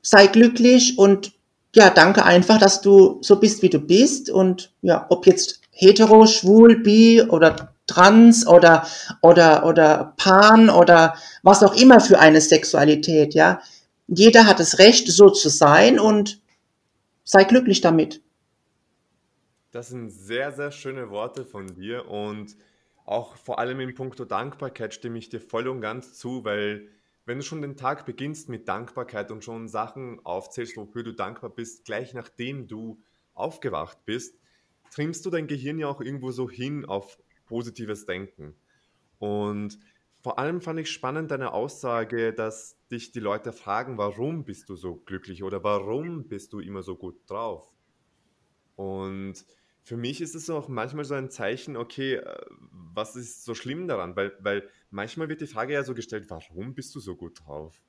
sei 0.00 0.28
glücklich 0.28 0.96
und 0.96 1.32
ja, 1.74 1.90
danke 1.90 2.24
einfach, 2.24 2.58
dass 2.58 2.80
du 2.80 3.18
so 3.20 3.38
bist, 3.38 3.60
wie 3.60 3.68
du 3.68 3.78
bist. 3.78 4.30
Und 4.30 4.72
ja, 4.80 5.04
ob 5.10 5.26
jetzt 5.26 5.60
hetero, 5.70 6.26
schwul, 6.26 6.82
bi 6.82 7.22
oder 7.22 7.74
trans 7.86 8.46
oder, 8.46 8.86
oder, 9.20 9.66
oder 9.66 10.14
pan 10.16 10.70
oder 10.70 11.16
was 11.42 11.62
auch 11.62 11.74
immer 11.74 12.00
für 12.00 12.18
eine 12.18 12.40
Sexualität, 12.40 13.34
ja. 13.34 13.60
Jeder 14.06 14.46
hat 14.46 14.58
das 14.58 14.78
Recht, 14.78 15.06
so 15.08 15.28
zu 15.28 15.50
sein 15.50 16.00
und 16.00 16.40
sei 17.24 17.44
glücklich 17.44 17.82
damit. 17.82 18.22
Das 19.70 19.88
sind 19.88 20.08
sehr, 20.08 20.52
sehr 20.52 20.72
schöne 20.72 21.10
Worte 21.10 21.44
von 21.44 21.66
dir 21.74 22.08
und 22.08 22.56
auch 23.08 23.36
vor 23.36 23.58
allem 23.58 23.80
in 23.80 23.94
puncto 23.94 24.26
Dankbarkeit 24.26 24.92
stimme 24.92 25.18
ich 25.18 25.30
dir 25.30 25.40
voll 25.40 25.66
und 25.66 25.80
ganz 25.80 26.18
zu, 26.18 26.44
weil 26.44 26.88
wenn 27.24 27.38
du 27.38 27.44
schon 27.44 27.62
den 27.62 27.74
Tag 27.74 28.04
beginnst 28.04 28.50
mit 28.50 28.68
Dankbarkeit 28.68 29.30
und 29.30 29.42
schon 29.42 29.66
Sachen 29.66 30.20
aufzählst, 30.26 30.76
wofür 30.76 31.04
du 31.04 31.12
dankbar 31.12 31.48
bist, 31.48 31.86
gleich 31.86 32.12
nachdem 32.12 32.68
du 32.68 33.02
aufgewacht 33.32 34.04
bist, 34.04 34.38
trimmst 34.90 35.24
du 35.24 35.30
dein 35.30 35.46
Gehirn 35.46 35.78
ja 35.78 35.88
auch 35.88 36.02
irgendwo 36.02 36.32
so 36.32 36.50
hin 36.50 36.84
auf 36.84 37.18
positives 37.46 38.04
Denken. 38.04 38.54
Und 39.18 39.78
vor 40.20 40.38
allem 40.38 40.60
fand 40.60 40.78
ich 40.80 40.90
spannend 40.90 41.30
deine 41.30 41.54
Aussage, 41.54 42.34
dass 42.34 42.76
dich 42.90 43.10
die 43.12 43.20
Leute 43.20 43.54
fragen, 43.54 43.96
warum 43.96 44.44
bist 44.44 44.68
du 44.68 44.76
so 44.76 44.96
glücklich 44.96 45.42
oder 45.42 45.64
warum 45.64 46.28
bist 46.28 46.52
du 46.52 46.60
immer 46.60 46.82
so 46.82 46.94
gut 46.94 47.18
drauf? 47.26 47.74
Und 48.76 49.46
für 49.88 49.96
mich 49.96 50.20
ist 50.20 50.34
es 50.34 50.50
auch 50.50 50.68
manchmal 50.68 51.06
so 51.06 51.14
ein 51.14 51.30
Zeichen, 51.30 51.74
okay, 51.74 52.16
äh, 52.16 52.46
was 52.70 53.16
ist 53.16 53.46
so 53.46 53.54
schlimm 53.54 53.88
daran? 53.88 54.16
Weil, 54.16 54.36
weil 54.40 54.68
manchmal 54.90 55.30
wird 55.30 55.40
die 55.40 55.46
Frage 55.46 55.72
ja 55.72 55.82
so 55.82 55.94
gestellt, 55.94 56.28
warum 56.28 56.74
bist 56.74 56.94
du 56.94 57.00
so 57.00 57.16
gut 57.16 57.40
drauf? 57.40 57.82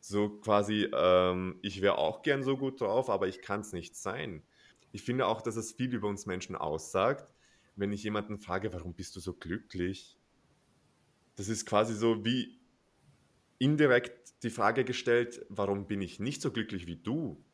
So 0.00 0.30
quasi, 0.30 0.88
ähm, 0.90 1.58
ich 1.60 1.82
wäre 1.82 1.98
auch 1.98 2.22
gern 2.22 2.42
so 2.42 2.56
gut 2.56 2.80
drauf, 2.80 3.10
aber 3.10 3.28
ich 3.28 3.42
kann 3.42 3.60
es 3.60 3.74
nicht 3.74 3.94
sein. 3.94 4.42
Ich 4.90 5.02
finde 5.02 5.26
auch, 5.26 5.42
dass 5.42 5.56
es 5.56 5.72
viel 5.72 5.92
über 5.92 6.08
uns 6.08 6.24
Menschen 6.24 6.56
aussagt, 6.56 7.34
wenn 7.76 7.92
ich 7.92 8.02
jemanden 8.04 8.38
frage, 8.38 8.72
warum 8.72 8.94
bist 8.94 9.14
du 9.14 9.20
so 9.20 9.34
glücklich? 9.34 10.18
Das 11.36 11.50
ist 11.50 11.66
quasi 11.66 11.94
so 11.94 12.24
wie 12.24 12.58
indirekt 13.58 14.42
die 14.44 14.50
Frage 14.50 14.82
gestellt, 14.82 15.44
warum 15.50 15.88
bin 15.88 16.00
ich 16.00 16.20
nicht 16.20 16.40
so 16.40 16.50
glücklich 16.50 16.86
wie 16.86 16.96
du? 16.96 17.44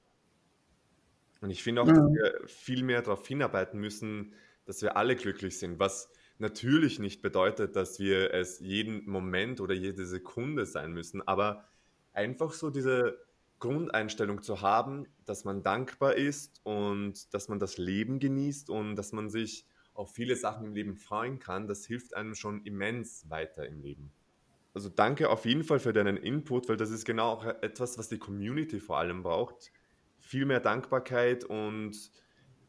Und 1.41 1.51
ich 1.51 1.63
finde 1.63 1.83
auch, 1.83 1.93
dass 1.93 2.05
Mhm. 2.05 2.13
wir 2.13 2.47
viel 2.49 2.83
mehr 2.83 3.03
darauf 3.03 3.27
hinarbeiten 3.27 3.81
müssen, 3.81 4.35
dass 4.67 4.83
wir 4.83 4.97
alle 4.97 5.17
glücklich 5.17 5.59
sind, 5.59 5.79
was 5.79 6.13
natürlich 6.39 6.99
nicht 6.99 7.23
bedeutet, 7.23 7.77
dass 7.77 7.99
wir 7.99 8.33
es 8.35 8.61
jeden 8.61 9.09
Moment 9.11 9.61
oder 9.61 9.75
jede 9.75 10.07
Sekunde 10.07 10.67
sein 10.67 10.93
müssen, 10.93 11.27
aber 11.27 11.69
einfach 12.13 12.53
so 12.53 12.71
diese 12.71 13.19
Grundeinstellung 13.59 14.43
zu 14.43 14.61
haben, 14.63 15.07
dass 15.25 15.45
man 15.45 15.63
dankbar 15.63 16.15
ist 16.15 16.61
und 16.65 17.33
dass 17.35 17.49
man 17.49 17.59
das 17.59 17.77
Leben 17.79 18.19
genießt 18.19 18.71
und 18.71 18.97
dass 18.97 19.13
man 19.13 19.29
sich 19.29 19.67
auf 19.93 20.15
viele 20.15 20.37
Sachen 20.37 20.67
im 20.67 20.75
Leben 20.75 20.97
freuen 20.97 21.39
kann, 21.39 21.67
das 21.69 21.85
hilft 21.85 22.15
einem 22.15 22.35
schon 22.35 22.65
immens 22.65 23.29
weiter 23.29 23.67
im 23.67 23.81
Leben. 23.81 24.15
Also 24.73 24.89
danke 24.89 25.31
auf 25.31 25.45
jeden 25.47 25.65
Fall 25.65 25.81
für 25.81 25.93
deinen 25.93 26.17
Input, 26.17 26.69
weil 26.69 26.77
das 26.77 26.91
ist 26.91 27.05
genau 27.05 27.31
auch 27.31 27.45
etwas, 27.45 27.99
was 27.99 28.09
die 28.09 28.19
Community 28.19 28.81
vor 28.81 28.99
allem 28.99 29.23
braucht 29.23 29.73
viel 30.21 30.47
mehr 30.47 30.61
Dankbarkeit 30.61 31.45
und 31.45 31.97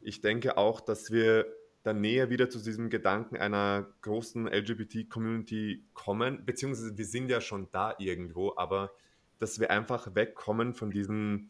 ich 0.02 0.22
denke 0.22 0.58
auch, 0.58 0.82
dass 0.82 1.12
wir 1.12 1.46
dann 1.84 2.02
näher 2.02 2.30
wieder 2.30 2.50
zu 2.50 2.60
diesem 2.60 2.90
Gedanken 2.90 3.38
einer 3.38 3.88
großen 4.02 4.48
LGBT-Community 4.48 5.86
kommen, 5.94 6.46
beziehungsweise 6.46 6.98
wir 6.98 7.06
sind 7.06 7.30
ja 7.30 7.42
schon 7.42 7.70
da 7.72 7.96
irgendwo, 7.98 8.54
aber 8.56 8.92
dass 9.40 9.60
wir 9.60 9.72
einfach 9.72 10.14
wegkommen 10.14 10.74
von 10.74 10.92
diesem, 10.92 11.50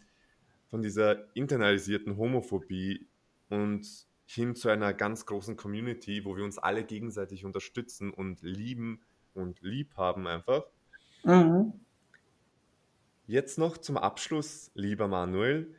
von 0.69 0.81
dieser 0.81 1.35
internalisierten 1.35 2.15
Homophobie 2.15 3.07
und 3.49 3.85
hin 4.25 4.55
zu 4.55 4.69
einer 4.69 4.93
ganz 4.93 5.25
großen 5.25 5.57
Community, 5.57 6.23
wo 6.23 6.37
wir 6.37 6.45
uns 6.45 6.57
alle 6.57 6.85
gegenseitig 6.85 7.43
unterstützen 7.43 8.13
und 8.13 8.41
lieben 8.41 9.01
und 9.33 9.61
lieb 9.61 9.97
haben 9.97 10.27
einfach. 10.27 10.63
Mhm. 11.25 11.73
Jetzt 13.27 13.57
noch 13.57 13.77
zum 13.77 13.97
Abschluss, 13.97 14.71
lieber 14.73 15.09
Manuel. 15.09 15.75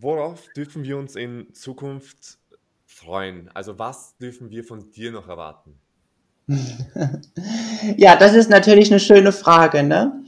Worauf 0.00 0.46
dürfen 0.56 0.84
wir 0.84 0.96
uns 0.96 1.16
in 1.16 1.52
Zukunft 1.54 2.38
freuen? 2.86 3.50
Also 3.54 3.78
was 3.78 4.16
dürfen 4.18 4.50
wir 4.50 4.62
von 4.62 4.90
dir 4.92 5.10
noch 5.12 5.28
erwarten? 5.28 5.78
Ja, 7.96 8.16
das 8.16 8.34
ist 8.34 8.50
natürlich 8.50 8.90
eine 8.90 8.98
schöne 8.98 9.30
Frage, 9.30 9.84
ne? 9.84 10.24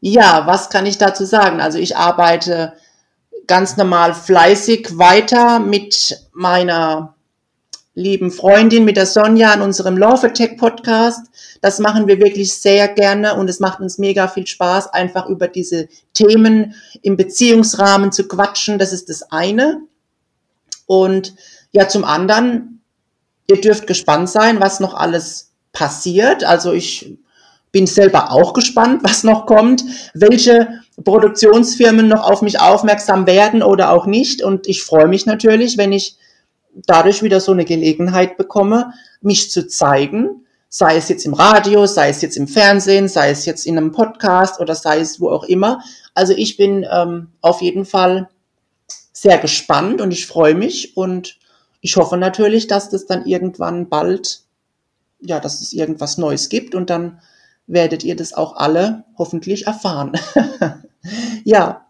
Ja, 0.00 0.46
was 0.46 0.68
kann 0.68 0.84
ich 0.84 0.98
dazu 0.98 1.24
sagen? 1.24 1.60
Also 1.60 1.78
ich 1.78 1.96
arbeite 1.96 2.74
ganz 3.46 3.78
normal 3.78 4.14
fleißig 4.14 4.98
weiter 4.98 5.58
mit 5.58 6.28
meiner 6.32 7.15
lieben 7.96 8.30
Freundin, 8.30 8.84
mit 8.84 8.98
der 8.98 9.06
Sonja 9.06 9.52
an 9.52 9.62
unserem 9.62 9.96
Love 9.96 10.26
Attack 10.28 10.58
Podcast. 10.58 11.26
Das 11.62 11.78
machen 11.78 12.06
wir 12.06 12.20
wirklich 12.20 12.54
sehr 12.54 12.88
gerne 12.88 13.34
und 13.34 13.48
es 13.48 13.58
macht 13.58 13.80
uns 13.80 13.96
mega 13.96 14.28
viel 14.28 14.46
Spaß, 14.46 14.92
einfach 14.92 15.26
über 15.28 15.48
diese 15.48 15.88
Themen 16.12 16.74
im 17.02 17.16
Beziehungsrahmen 17.16 18.12
zu 18.12 18.28
quatschen. 18.28 18.78
Das 18.78 18.92
ist 18.92 19.08
das 19.08 19.32
eine. 19.32 19.80
Und 20.84 21.34
ja, 21.72 21.88
zum 21.88 22.04
anderen, 22.04 22.82
ihr 23.48 23.62
dürft 23.62 23.86
gespannt 23.86 24.28
sein, 24.28 24.60
was 24.60 24.78
noch 24.78 24.92
alles 24.92 25.52
passiert. 25.72 26.44
Also 26.44 26.72
ich 26.72 27.16
bin 27.72 27.86
selber 27.86 28.30
auch 28.30 28.52
gespannt, 28.52 29.04
was 29.04 29.24
noch 29.24 29.46
kommt, 29.46 29.82
welche 30.12 30.68
Produktionsfirmen 31.02 32.08
noch 32.08 32.30
auf 32.30 32.42
mich 32.42 32.60
aufmerksam 32.60 33.26
werden 33.26 33.62
oder 33.62 33.90
auch 33.90 34.04
nicht. 34.04 34.42
Und 34.42 34.66
ich 34.66 34.82
freue 34.82 35.08
mich 35.08 35.24
natürlich, 35.24 35.78
wenn 35.78 35.92
ich 35.92 36.18
dadurch 36.86 37.22
wieder 37.22 37.40
so 37.40 37.52
eine 37.52 37.64
Gelegenheit 37.64 38.36
bekomme, 38.36 38.92
mich 39.20 39.50
zu 39.50 39.66
zeigen, 39.66 40.46
Sei 40.68 40.96
es 40.96 41.08
jetzt 41.08 41.24
im 41.24 41.32
Radio, 41.32 41.86
sei 41.86 42.10
es 42.10 42.20
jetzt 42.22 42.36
im 42.36 42.48
Fernsehen, 42.48 43.08
sei 43.08 43.30
es 43.30 43.46
jetzt 43.46 43.66
in 43.66 43.78
einem 43.78 43.92
Podcast 43.92 44.60
oder 44.60 44.74
sei 44.74 44.98
es 44.98 45.20
wo 45.20 45.30
auch 45.30 45.44
immer. 45.44 45.82
Also 46.12 46.34
ich 46.36 46.56
bin 46.56 46.84
ähm, 46.90 47.28
auf 47.40 47.62
jeden 47.62 47.84
Fall 47.84 48.28
sehr 49.12 49.38
gespannt 49.38 50.00
und 50.00 50.10
ich 50.10 50.26
freue 50.26 50.54
mich 50.54 50.96
und 50.96 51.38
ich 51.80 51.96
hoffe 51.96 52.16
natürlich, 52.16 52.66
dass 52.66 52.90
das 52.90 53.06
dann 53.06 53.24
irgendwann 53.24 53.88
bald, 53.88 54.42
ja, 55.20 55.38
dass 55.38 55.62
es 55.62 55.72
irgendwas 55.72 56.18
Neues 56.18 56.48
gibt 56.48 56.74
und 56.74 56.90
dann 56.90 57.20
werdet 57.68 58.02
ihr 58.02 58.16
das 58.16 58.34
auch 58.34 58.56
alle 58.56 59.04
hoffentlich 59.16 59.66
erfahren. 59.66 60.18
ja. 61.44 61.85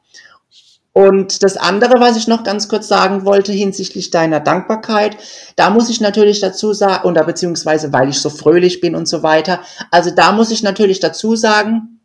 Und 0.97 1.43
das 1.43 1.59
andere, 1.59 2.01
was 2.01 2.17
ich 2.17 2.27
noch 2.27 2.43
ganz 2.43 2.71
kurz 2.71 2.89
sagen 2.89 3.27
wollte 3.27 3.53
hinsichtlich 3.53 4.09
deiner 4.09 4.41
Dankbarkeit, 4.41 5.19
da 5.55 5.69
muss 5.69 5.91
ich 5.91 6.01
natürlich 6.01 6.41
dazu 6.41 6.73
sagen, 6.73 7.07
oder 7.07 7.23
beziehungsweise 7.23 7.93
weil 7.93 8.09
ich 8.09 8.19
so 8.19 8.31
fröhlich 8.31 8.81
bin 8.81 8.95
und 8.95 9.07
so 9.07 9.23
weiter, 9.23 9.61
also 9.91 10.11
da 10.11 10.33
muss 10.33 10.51
ich 10.51 10.63
natürlich 10.63 10.99
dazu 10.99 11.37
sagen, 11.37 12.01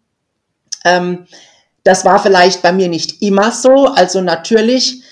ähm, 0.84 1.26
das 1.86 2.04
war 2.04 2.22
vielleicht 2.22 2.64
bei 2.64 2.74
mir 2.74 2.90
nicht 2.90 3.22
immer 3.22 3.54
so. 3.54 3.86
Also 3.86 4.20
natürlich 4.20 5.04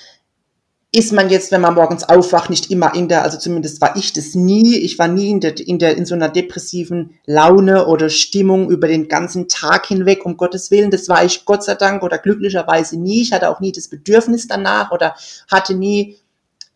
ist 0.91 1.13
man 1.13 1.29
jetzt, 1.29 1.51
wenn 1.51 1.61
man 1.61 1.75
morgens 1.75 2.03
aufwacht, 2.03 2.49
nicht 2.49 2.71
immer 2.71 2.95
in 2.95 3.07
der, 3.07 3.21
also 3.23 3.37
zumindest 3.37 3.79
war 3.79 3.95
ich 3.95 4.11
das 4.11 4.33
nie, 4.33 4.75
ich 4.77 4.97
war 4.97 5.07
nie 5.07 5.29
in 5.29 5.39
der, 5.39 5.55
in 5.59 5.77
der, 5.77 5.95
in 5.95 6.05
so 6.05 6.15
einer 6.15 6.29
depressiven 6.29 7.19
Laune 7.27 7.85
oder 7.85 8.09
Stimmung 8.09 8.71
über 8.71 8.87
den 8.87 9.07
ganzen 9.07 9.47
Tag 9.47 9.85
hinweg, 9.85 10.25
um 10.25 10.35
Gottes 10.35 10.71
Willen, 10.71 10.89
das 10.89 11.07
war 11.07 11.23
ich 11.23 11.45
Gott 11.45 11.63
sei 11.63 11.75
Dank 11.75 12.01
oder 12.01 12.17
glücklicherweise 12.17 12.99
nie, 12.99 13.21
ich 13.21 13.31
hatte 13.31 13.49
auch 13.49 13.59
nie 13.59 13.71
das 13.71 13.87
Bedürfnis 13.87 14.47
danach 14.47 14.91
oder 14.91 15.15
hatte 15.47 15.75
nie, 15.75 16.17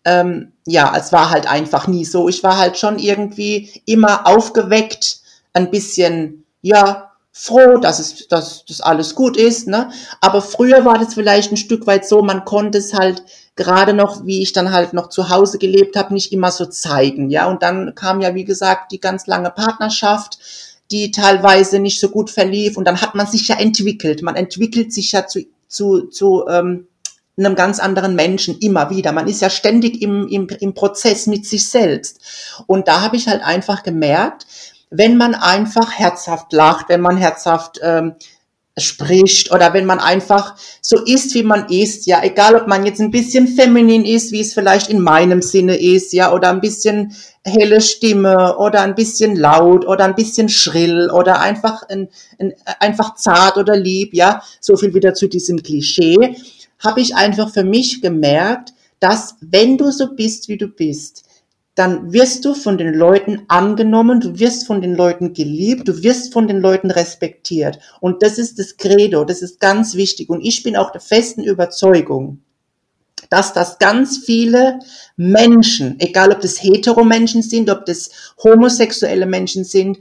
ähm, 0.05 0.51
ja, 0.67 0.93
es 0.95 1.11
war 1.11 1.31
halt 1.31 1.49
einfach 1.49 1.87
nie 1.87 2.05
so, 2.05 2.29
ich 2.29 2.43
war 2.43 2.57
halt 2.57 2.77
schon 2.77 2.99
irgendwie 2.99 3.81
immer 3.85 4.27
aufgeweckt, 4.27 5.21
ein 5.53 5.71
bisschen, 5.71 6.45
ja, 6.61 7.09
froh, 7.31 7.77
dass 7.77 7.97
es, 7.97 8.27
dass 8.27 8.63
das 8.65 8.79
alles 8.79 9.15
gut 9.15 9.37
ist, 9.37 9.67
ne? 9.67 9.89
Aber 10.21 10.39
früher 10.39 10.85
war 10.85 10.99
das 10.99 11.15
vielleicht 11.15 11.51
ein 11.51 11.57
Stück 11.57 11.87
weit 11.87 12.07
so, 12.07 12.21
man 12.21 12.45
konnte 12.45 12.77
es 12.77 12.93
halt 12.93 13.23
gerade 13.55 13.93
noch, 13.93 14.25
wie 14.25 14.41
ich 14.41 14.53
dann 14.53 14.71
halt 14.71 14.93
noch 14.93 15.09
zu 15.09 15.29
Hause 15.29 15.57
gelebt 15.57 15.95
habe, 15.95 16.13
nicht 16.13 16.31
immer 16.31 16.51
so 16.51 16.65
zeigen, 16.65 17.29
ja? 17.29 17.45
Und 17.47 17.63
dann 17.63 17.93
kam 17.95 18.21
ja, 18.21 18.35
wie 18.35 18.45
gesagt, 18.45 18.91
die 18.91 18.99
ganz 18.99 19.27
lange 19.27 19.51
Partnerschaft, 19.51 20.39
die 20.91 21.11
teilweise 21.11 21.79
nicht 21.79 21.99
so 21.99 22.09
gut 22.09 22.29
verlief 22.29 22.77
und 22.77 22.85
dann 22.85 23.01
hat 23.01 23.15
man 23.15 23.27
sich 23.27 23.47
ja 23.47 23.57
entwickelt. 23.57 24.21
Man 24.21 24.35
entwickelt 24.35 24.93
sich 24.93 25.11
ja 25.11 25.27
zu, 25.27 25.45
zu, 25.67 26.07
zu 26.07 26.45
ähm, 26.47 26.87
einem 27.37 27.55
ganz 27.55 27.79
anderen 27.79 28.15
Menschen 28.15 28.57
immer 28.59 28.89
wieder. 28.89 29.11
Man 29.11 29.27
ist 29.27 29.41
ja 29.41 29.49
ständig 29.49 30.01
im, 30.01 30.27
im, 30.27 30.47
im 30.47 30.73
Prozess 30.73 31.25
mit 31.25 31.45
sich 31.45 31.67
selbst. 31.67 32.21
Und 32.67 32.87
da 32.87 33.01
habe 33.01 33.15
ich 33.15 33.27
halt 33.27 33.43
einfach 33.43 33.83
gemerkt, 33.83 34.45
wenn 34.91 35.17
man 35.17 35.33
einfach 35.33 35.91
herzhaft 35.91 36.53
lacht, 36.53 36.89
wenn 36.89 37.01
man 37.01 37.17
herzhaft 37.17 37.79
ähm, 37.81 38.13
spricht 38.77 39.51
oder 39.51 39.73
wenn 39.73 39.85
man 39.85 39.99
einfach 39.99 40.55
so 40.81 41.03
ist, 41.03 41.35
wie 41.35 41.43
man 41.43 41.69
ist, 41.69 42.07
ja, 42.07 42.23
egal 42.23 42.55
ob 42.55 42.67
man 42.67 42.85
jetzt 42.85 42.99
ein 42.99 43.11
bisschen 43.11 43.47
feminin 43.47 44.03
ist, 44.03 44.31
wie 44.31 44.39
es 44.39 44.53
vielleicht 44.53 44.89
in 44.89 44.99
meinem 44.99 45.41
Sinne 45.43 45.75
ist, 45.75 46.11
ja, 46.11 46.33
oder 46.33 46.49
ein 46.49 46.61
bisschen 46.61 47.15
helle 47.45 47.81
Stimme 47.81 48.57
oder 48.57 48.81
ein 48.81 48.95
bisschen 48.95 49.35
laut 49.35 49.85
oder 49.85 50.05
ein 50.05 50.15
bisschen 50.15 50.49
schrill 50.49 51.11
oder 51.11 51.39
einfach 51.39 51.83
ein, 51.87 52.09
ein, 52.39 52.53
einfach 52.79 53.15
zart 53.15 53.57
oder 53.57 53.77
lieb, 53.77 54.13
ja, 54.13 54.41
so 54.59 54.75
viel 54.75 54.93
wieder 54.93 55.13
zu 55.13 55.27
diesem 55.27 55.61
Klischee, 55.61 56.35
habe 56.79 57.01
ich 57.01 57.15
einfach 57.15 57.51
für 57.51 57.63
mich 57.63 58.01
gemerkt, 58.01 58.73
dass 58.99 59.35
wenn 59.41 59.77
du 59.77 59.91
so 59.91 60.15
bist, 60.15 60.47
wie 60.47 60.57
du 60.57 60.67
bist, 60.67 61.25
dann 61.75 62.13
wirst 62.13 62.45
du 62.45 62.53
von 62.53 62.77
den 62.77 62.93
Leuten 62.93 63.43
angenommen, 63.47 64.19
du 64.19 64.37
wirst 64.39 64.67
von 64.67 64.81
den 64.81 64.93
Leuten 64.93 65.33
geliebt, 65.33 65.87
du 65.87 66.03
wirst 66.03 66.31
von 66.31 66.47
den 66.47 66.59
Leuten 66.59 66.91
respektiert. 66.91 67.79
Und 67.99 68.21
das 68.21 68.37
ist 68.37 68.59
das 68.59 68.77
Credo, 68.77 69.25
das 69.25 69.41
ist 69.41 69.59
ganz 69.59 69.95
wichtig. 69.95 70.29
Und 70.29 70.41
ich 70.41 70.61
bin 70.61 70.75
auch 70.75 70.91
der 70.91 71.01
festen 71.01 71.43
Überzeugung, 71.43 72.43
dass 73.29 73.53
das 73.53 73.79
ganz 73.79 74.19
viele 74.19 74.79
Menschen, 75.15 75.99
egal 75.99 76.31
ob 76.31 76.41
das 76.41 76.61
hetero-Menschen 76.61 77.41
sind, 77.41 77.69
ob 77.71 77.85
das 77.85 78.11
homosexuelle 78.43 79.25
Menschen 79.25 79.63
sind, 79.63 79.99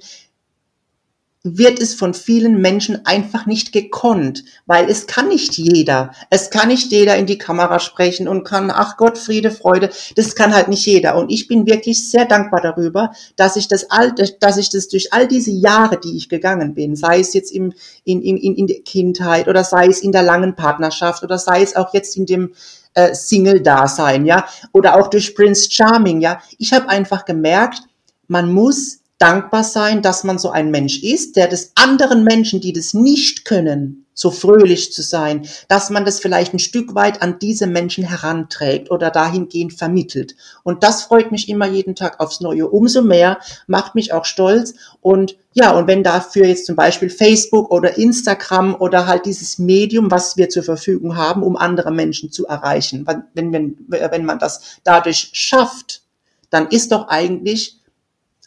wird 1.45 1.81
es 1.81 1.95
von 1.95 2.15
vielen 2.15 2.61
Menschen 2.61 3.05
einfach 3.05 3.47
nicht 3.47 3.73
gekonnt, 3.73 4.45
weil 4.67 4.89
es 4.89 5.09
kann 5.09 5.29
nicht 5.29 5.59
jeder. 5.59 6.13
Es 6.31 6.51
kann 6.51 6.69
nicht 6.69 6.93
jeder 6.93 7.17
in 7.17 7.27
die 7.27 7.39
Kamera 7.39 7.81
sprechen 7.81 8.29
und 8.29 8.45
kann, 8.45 8.71
ach 8.71 8.97
Gott, 8.97 9.19
Friede, 9.19 9.51
Freude, 9.51 9.91
das 10.15 10.37
kann 10.37 10.55
halt 10.55 10.69
nicht 10.69 10.87
jeder. 10.87 11.17
Und 11.17 11.33
ich 11.33 11.49
bin 11.49 11.67
wirklich 11.67 12.09
sehr 12.09 12.27
dankbar 12.27 12.61
darüber, 12.61 13.13
dass 13.35 13.57
ich 13.57 13.67
das 13.67 13.91
all, 13.91 14.15
dass 14.15 14.57
ich 14.57 14.71
das 14.71 14.87
durch 14.87 15.13
all 15.13 15.27
diese 15.27 15.51
Jahre, 15.51 15.99
die 15.99 16.17
ich 16.17 16.29
gegangen 16.29 16.75
bin, 16.75 16.95
sei 16.95 17.19
es 17.19 17.35
jetzt 17.35 17.51
im, 17.51 17.73
in, 18.05 18.23
in, 18.23 18.37
in 18.37 18.67
der 18.69 18.81
Kindheit 18.83 19.49
oder 19.49 19.65
sei 19.65 19.87
es 19.87 20.01
in 20.01 20.13
der 20.13 20.23
langen 20.23 20.55
Partnerschaft 20.55 21.25
oder 21.25 21.39
sei 21.39 21.63
es 21.63 21.75
auch 21.75 21.93
jetzt 21.93 22.17
in 22.17 22.27
dem 22.27 22.55
äh, 22.95 23.15
Single-Dasein, 23.15 24.27
ja, 24.27 24.47
oder 24.73 24.97
auch 24.97 25.09
durch 25.09 25.35
Prince 25.35 25.69
Charming, 25.71 26.21
ja. 26.21 26.41
Ich 26.59 26.73
habe 26.73 26.89
einfach 26.89 27.25
gemerkt, 27.25 27.83
man 28.29 28.53
muss 28.53 29.02
dankbar 29.23 29.63
sein, 29.63 30.03
dass 30.03 30.25
man 30.25 30.39
so 30.39 30.51
ein 30.51 30.73
Mensch 30.73 31.01
ist, 31.03 31.37
der 31.37 31.47
des 31.47 31.73
anderen 31.77 32.25
Menschen, 32.25 32.61
die 32.61 32.73
das 32.73 32.93
nicht 32.93 33.45
können, 33.45 34.03
so 34.15 34.33
fröhlich 34.33 34.93
zu 34.93 35.01
sein, 35.01 35.47
dass 35.69 35.91
man 35.91 36.05
das 36.05 36.19
vielleicht 36.19 36.53
ein 36.53 36.59
Stück 36.59 36.97
weit 36.97 37.23
an 37.23 37.39
diese 37.39 37.69
Menschen 37.69 38.05
heranträgt 38.05 38.91
oder 38.91 39.11
dahingehend 39.11 39.75
vermittelt. 39.75 40.35
Und 40.65 40.83
das 40.83 41.05
freut 41.05 41.31
mich 41.31 41.49
immer 41.49 41.67
jeden 41.67 41.95
Tag 41.95 42.19
aufs 42.19 42.41
Neue. 42.41 42.69
Umso 42.69 43.01
mehr 43.01 43.39
macht 43.69 43.95
mich 43.95 44.13
auch 44.13 44.25
stolz. 44.25 44.75
Und 45.01 45.37
ja, 45.53 45.71
und 45.71 45.87
wenn 45.87 46.03
dafür 46.03 46.47
jetzt 46.47 46.67
zum 46.67 46.75
Beispiel 46.75 47.09
Facebook 47.09 47.71
oder 47.71 47.97
Instagram 47.97 48.75
oder 48.75 49.07
halt 49.07 49.25
dieses 49.25 49.59
Medium, 49.59 50.11
was 50.11 50.37
wir 50.37 50.49
zur 50.49 50.65
Verfügung 50.65 51.17
haben, 51.17 51.45
um 51.45 51.57
andere 51.57 51.93
Menschen 51.93 52.33
zu 52.33 52.47
erreichen, 52.47 53.07
wenn, 53.35 53.53
wenn, 53.53 53.77
wenn 53.89 54.25
man 54.25 54.41
das 54.41 54.81
dadurch 54.83 55.31
schafft, 55.33 56.03
dann 56.51 56.69
ist 56.69 56.91
doch 56.91 57.07
eigentlich 57.09 57.79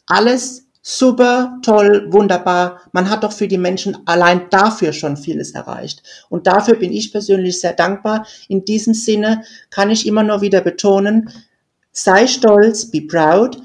alles 0.06 0.65
super, 0.88 1.58
toll, 1.64 2.06
wunderbar. 2.12 2.80
Man 2.92 3.10
hat 3.10 3.24
doch 3.24 3.32
für 3.32 3.48
die 3.48 3.58
Menschen 3.58 3.98
allein 4.06 4.52
dafür 4.52 4.94
schon 4.94 5.18
vieles 5.18 5.52
erreicht. 5.52 6.04
Und 6.30 6.46
dafür 6.46 6.76
bin 6.76 6.94
ich 6.94 7.12
persönlich 7.12 7.60
sehr 7.60 7.74
dankbar. 7.74 8.28
In 8.50 8.66
diesem 8.66 8.94
Sinne 8.94 9.42
kann 9.72 9.90
ich 9.90 10.06
immer 10.06 10.22
nur 10.22 10.42
wieder 10.42 10.62
betonen, 10.62 11.32
sei 11.92 12.28
stolz, 12.28 12.92
be 12.92 13.02
proud, 13.02 13.58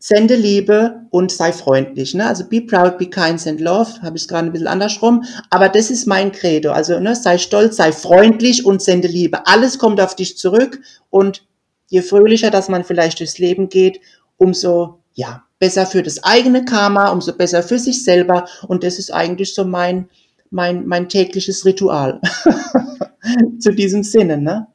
sende 0.00 0.34
Liebe 0.34 1.02
und 1.10 1.30
sei 1.30 1.52
freundlich. 1.52 2.14
Ne? 2.14 2.26
Also 2.26 2.48
be 2.48 2.62
proud, 2.62 2.98
be 2.98 3.08
kind, 3.08 3.40
send 3.40 3.60
love. 3.60 4.02
Habe 4.02 4.16
ich 4.16 4.24
es 4.24 4.28
gerade 4.28 4.48
ein 4.48 4.52
bisschen 4.52 4.66
andersrum. 4.66 5.22
Aber 5.50 5.68
das 5.68 5.92
ist 5.92 6.04
mein 6.04 6.32
Credo. 6.32 6.72
Also 6.72 6.98
ne, 6.98 7.14
sei 7.14 7.38
stolz, 7.38 7.76
sei 7.76 7.92
freundlich 7.92 8.66
und 8.66 8.82
sende 8.82 9.06
Liebe. 9.06 9.46
Alles 9.46 9.78
kommt 9.78 10.00
auf 10.00 10.16
dich 10.16 10.36
zurück 10.36 10.80
und 11.10 11.46
je 11.86 12.02
fröhlicher, 12.02 12.50
dass 12.50 12.68
man 12.68 12.82
vielleicht 12.82 13.20
durchs 13.20 13.38
Leben 13.38 13.68
geht, 13.68 14.00
umso 14.36 14.98
ja, 15.14 15.45
besser 15.58 15.86
für 15.86 16.02
das 16.02 16.22
eigene 16.22 16.64
Karma, 16.64 17.10
umso 17.10 17.36
besser 17.36 17.62
für 17.62 17.78
sich 17.78 18.04
selber. 18.04 18.46
Und 18.68 18.84
das 18.84 18.98
ist 18.98 19.10
eigentlich 19.12 19.54
so 19.54 19.64
mein, 19.64 20.08
mein, 20.50 20.86
mein 20.86 21.08
tägliches 21.08 21.64
Ritual. 21.64 22.20
Zu 23.58 23.74
diesem 23.74 24.02
Sinne, 24.02 24.38
ne? 24.38 24.66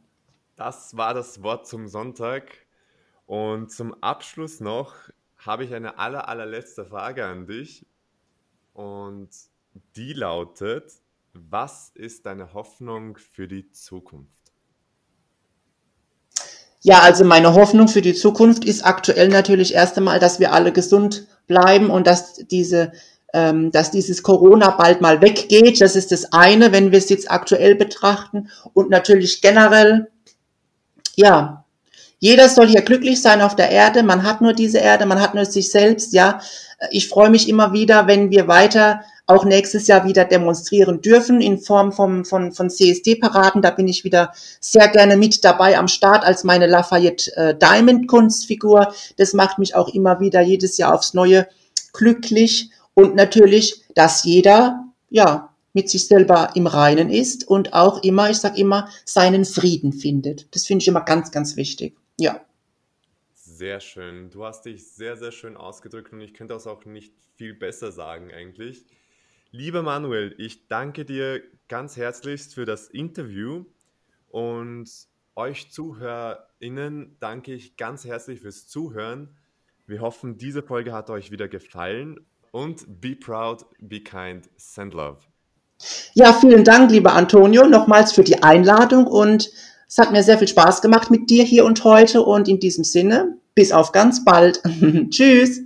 Das 0.56 0.96
war 0.96 1.14
das 1.14 1.42
Wort 1.42 1.68
zum 1.68 1.88
Sonntag. 1.88 2.52
Und 3.26 3.72
zum 3.72 3.96
Abschluss 4.04 4.60
noch 4.60 4.94
habe 5.38 5.64
ich 5.64 5.74
eine 5.74 5.98
aller, 5.98 6.28
allerletzte 6.28 6.86
Frage 6.86 7.26
an 7.26 7.48
dich. 7.48 7.86
Und 8.74 9.30
die 9.96 10.14
lautet, 10.14 10.92
was 11.34 11.92
ist 11.96 12.26
deine 12.26 12.54
Hoffnung 12.54 13.18
für 13.18 13.48
die 13.48 13.72
Zukunft? 13.72 14.41
Ja, 16.84 17.02
also 17.02 17.24
meine 17.24 17.54
Hoffnung 17.54 17.88
für 17.88 18.02
die 18.02 18.16
Zukunft 18.16 18.66
ist 18.66 18.84
aktuell 18.84 19.30
natürlich 19.30 19.74
erst 19.76 19.98
einmal, 19.98 20.20
dass 20.20 20.40
wir 20.40 20.52
alle 20.52 20.72
gesund 20.72 21.28
bleiben 21.48 21.90
und 21.90 22.08
dass 22.08 22.36
diese 22.36 22.92
ähm, 23.34 23.72
dass 23.72 23.92
dieses 23.92 24.24
Corona 24.24 24.72
bald 24.72 25.02
mal 25.02 25.22
weggeht. 25.22 25.80
Das 25.82 25.96
ist 25.96 26.12
das 26.12 26.34
eine, 26.34 26.72
wenn 26.72 26.92
wir 26.92 26.98
es 26.98 27.10
jetzt 27.10 27.32
aktuell 27.32 27.76
betrachten. 27.76 28.50
Und 28.74 28.90
natürlich 28.90 29.42
generell, 29.42 30.10
ja, 31.16 31.64
jeder 32.20 32.50
soll 32.50 32.68
hier 32.68 32.82
glücklich 32.82 33.22
sein 33.22 33.42
auf 33.42 33.56
der 33.56 33.70
Erde. 33.70 34.04
Man 34.04 34.24
hat 34.24 34.42
nur 34.42 34.54
diese 34.54 34.80
Erde, 34.80 35.06
man 35.06 35.22
hat 35.22 35.34
nur 35.34 35.46
sich 35.46 35.72
selbst, 35.72 36.14
ja. 36.14 36.40
Ich 36.90 37.08
freue 37.08 37.30
mich 37.30 37.48
immer 37.48 37.74
wieder, 37.74 38.08
wenn 38.08 38.32
wir 38.32 38.48
weiter 38.48 39.02
auch 39.32 39.46
nächstes 39.46 39.88
Jahr 39.88 40.06
wieder 40.06 40.26
demonstrieren 40.26 41.02
dürfen 41.02 41.42
in 41.42 41.58
Form 41.58 41.92
von, 41.92 42.26
von, 42.26 42.52
von 42.52 42.70
CSD-Paraden. 42.70 43.62
Da 43.62 43.72
bin 43.72 43.88
ich 43.88 44.04
wieder 44.04 44.34
sehr 44.60 44.88
gerne 44.90 45.18
mit 45.18 45.44
dabei 45.44 45.78
am 45.78 45.88
Start 45.88 46.24
als 46.24 46.44
meine 46.44 46.68
Lafayette 46.68 47.36
äh, 47.38 47.56
Diamond 47.58 48.08
Kunstfigur. 48.08 48.94
Das 49.18 49.34
macht 49.34 49.58
mich 49.58 49.76
auch 49.76 49.90
immer 49.94 50.20
wieder 50.20 50.42
jedes 50.42 50.78
Jahr 50.78 50.94
aufs 50.94 51.14
Neue 51.14 51.48
glücklich 51.94 52.70
und 52.94 53.16
natürlich, 53.16 53.84
dass 53.96 54.24
jeder, 54.24 54.86
ja, 55.10 55.50
mit 55.74 55.90
sich 55.90 56.08
selber 56.08 56.50
im 56.56 56.68
Reinen 56.68 57.10
ist 57.10 57.48
und 57.48 57.74
auch 57.74 58.04
immer, 58.04 58.30
ich 58.30 58.38
sag 58.38 58.58
immer, 58.58 58.90
seinen 59.06 59.46
Frieden 59.46 59.94
findet. 59.94 60.54
Das 60.54 60.66
finde 60.66 60.84
ich 60.84 60.88
immer 60.90 61.02
ganz, 61.02 61.32
ganz 61.32 61.56
wichtig. 61.56 61.96
Ja. 62.20 62.42
Sehr 63.34 63.80
schön. 63.80 64.30
Du 64.32 64.44
hast 64.44 64.66
dich 64.66 64.86
sehr, 64.86 65.16
sehr 65.16 65.32
schön 65.32 65.56
ausgedrückt 65.56 66.12
und 66.12 66.20
ich 66.20 66.34
könnte 66.34 66.54
das 66.54 66.68
auch 66.68 66.84
nicht 66.84 67.14
viel 67.36 67.54
besser 67.54 67.92
sagen 67.92 68.32
eigentlich. 68.34 68.84
Lieber 69.54 69.84
Manuel, 69.84 70.34
ich 70.38 70.70
danke 70.70 71.04
dir 71.04 71.42
ganz 71.68 71.98
herzlichst 71.98 72.56
für 72.56 72.64
das 72.64 72.88
Interview 72.88 73.66
und 74.30 74.90
euch 75.36 75.70
ZuhörerInnen 75.70 77.18
danke 77.20 77.54
ich 77.54 77.76
ganz 77.76 78.06
herzlich 78.06 78.40
fürs 78.40 78.70
Zuhören. 78.70 79.36
Wir 79.88 80.00
hoffen, 80.00 80.38
diese 80.38 80.64
Folge 80.64 80.94
hat 80.94 81.10
euch 81.10 81.32
wieder 81.32 81.50
gefallen 81.50 82.26
und 82.52 83.02
be 83.02 83.14
proud, 83.14 83.66
be 83.82 84.00
kind, 84.00 84.50
send 84.56 84.94
love. 84.94 85.18
Ja, 86.14 86.32
vielen 86.32 86.64
Dank, 86.64 86.90
lieber 86.90 87.12
Antonio, 87.12 87.68
nochmals 87.68 88.14
für 88.14 88.24
die 88.24 88.42
Einladung 88.42 89.06
und 89.06 89.52
es 89.86 89.98
hat 89.98 90.14
mir 90.14 90.24
sehr 90.24 90.38
viel 90.38 90.48
Spaß 90.48 90.82
gemacht 90.82 91.12
mit 91.12 91.30
dir 91.30 91.44
hier 91.44 91.66
und 91.66 91.84
heute 91.84 92.22
und 92.22 92.48
in 92.48 92.62
diesem 92.62 92.86
Sinne, 92.86 93.38
bis 93.54 93.74
auf 93.74 93.92
ganz 93.92 94.24
bald. 94.24 94.62
Tschüss. 95.10 95.60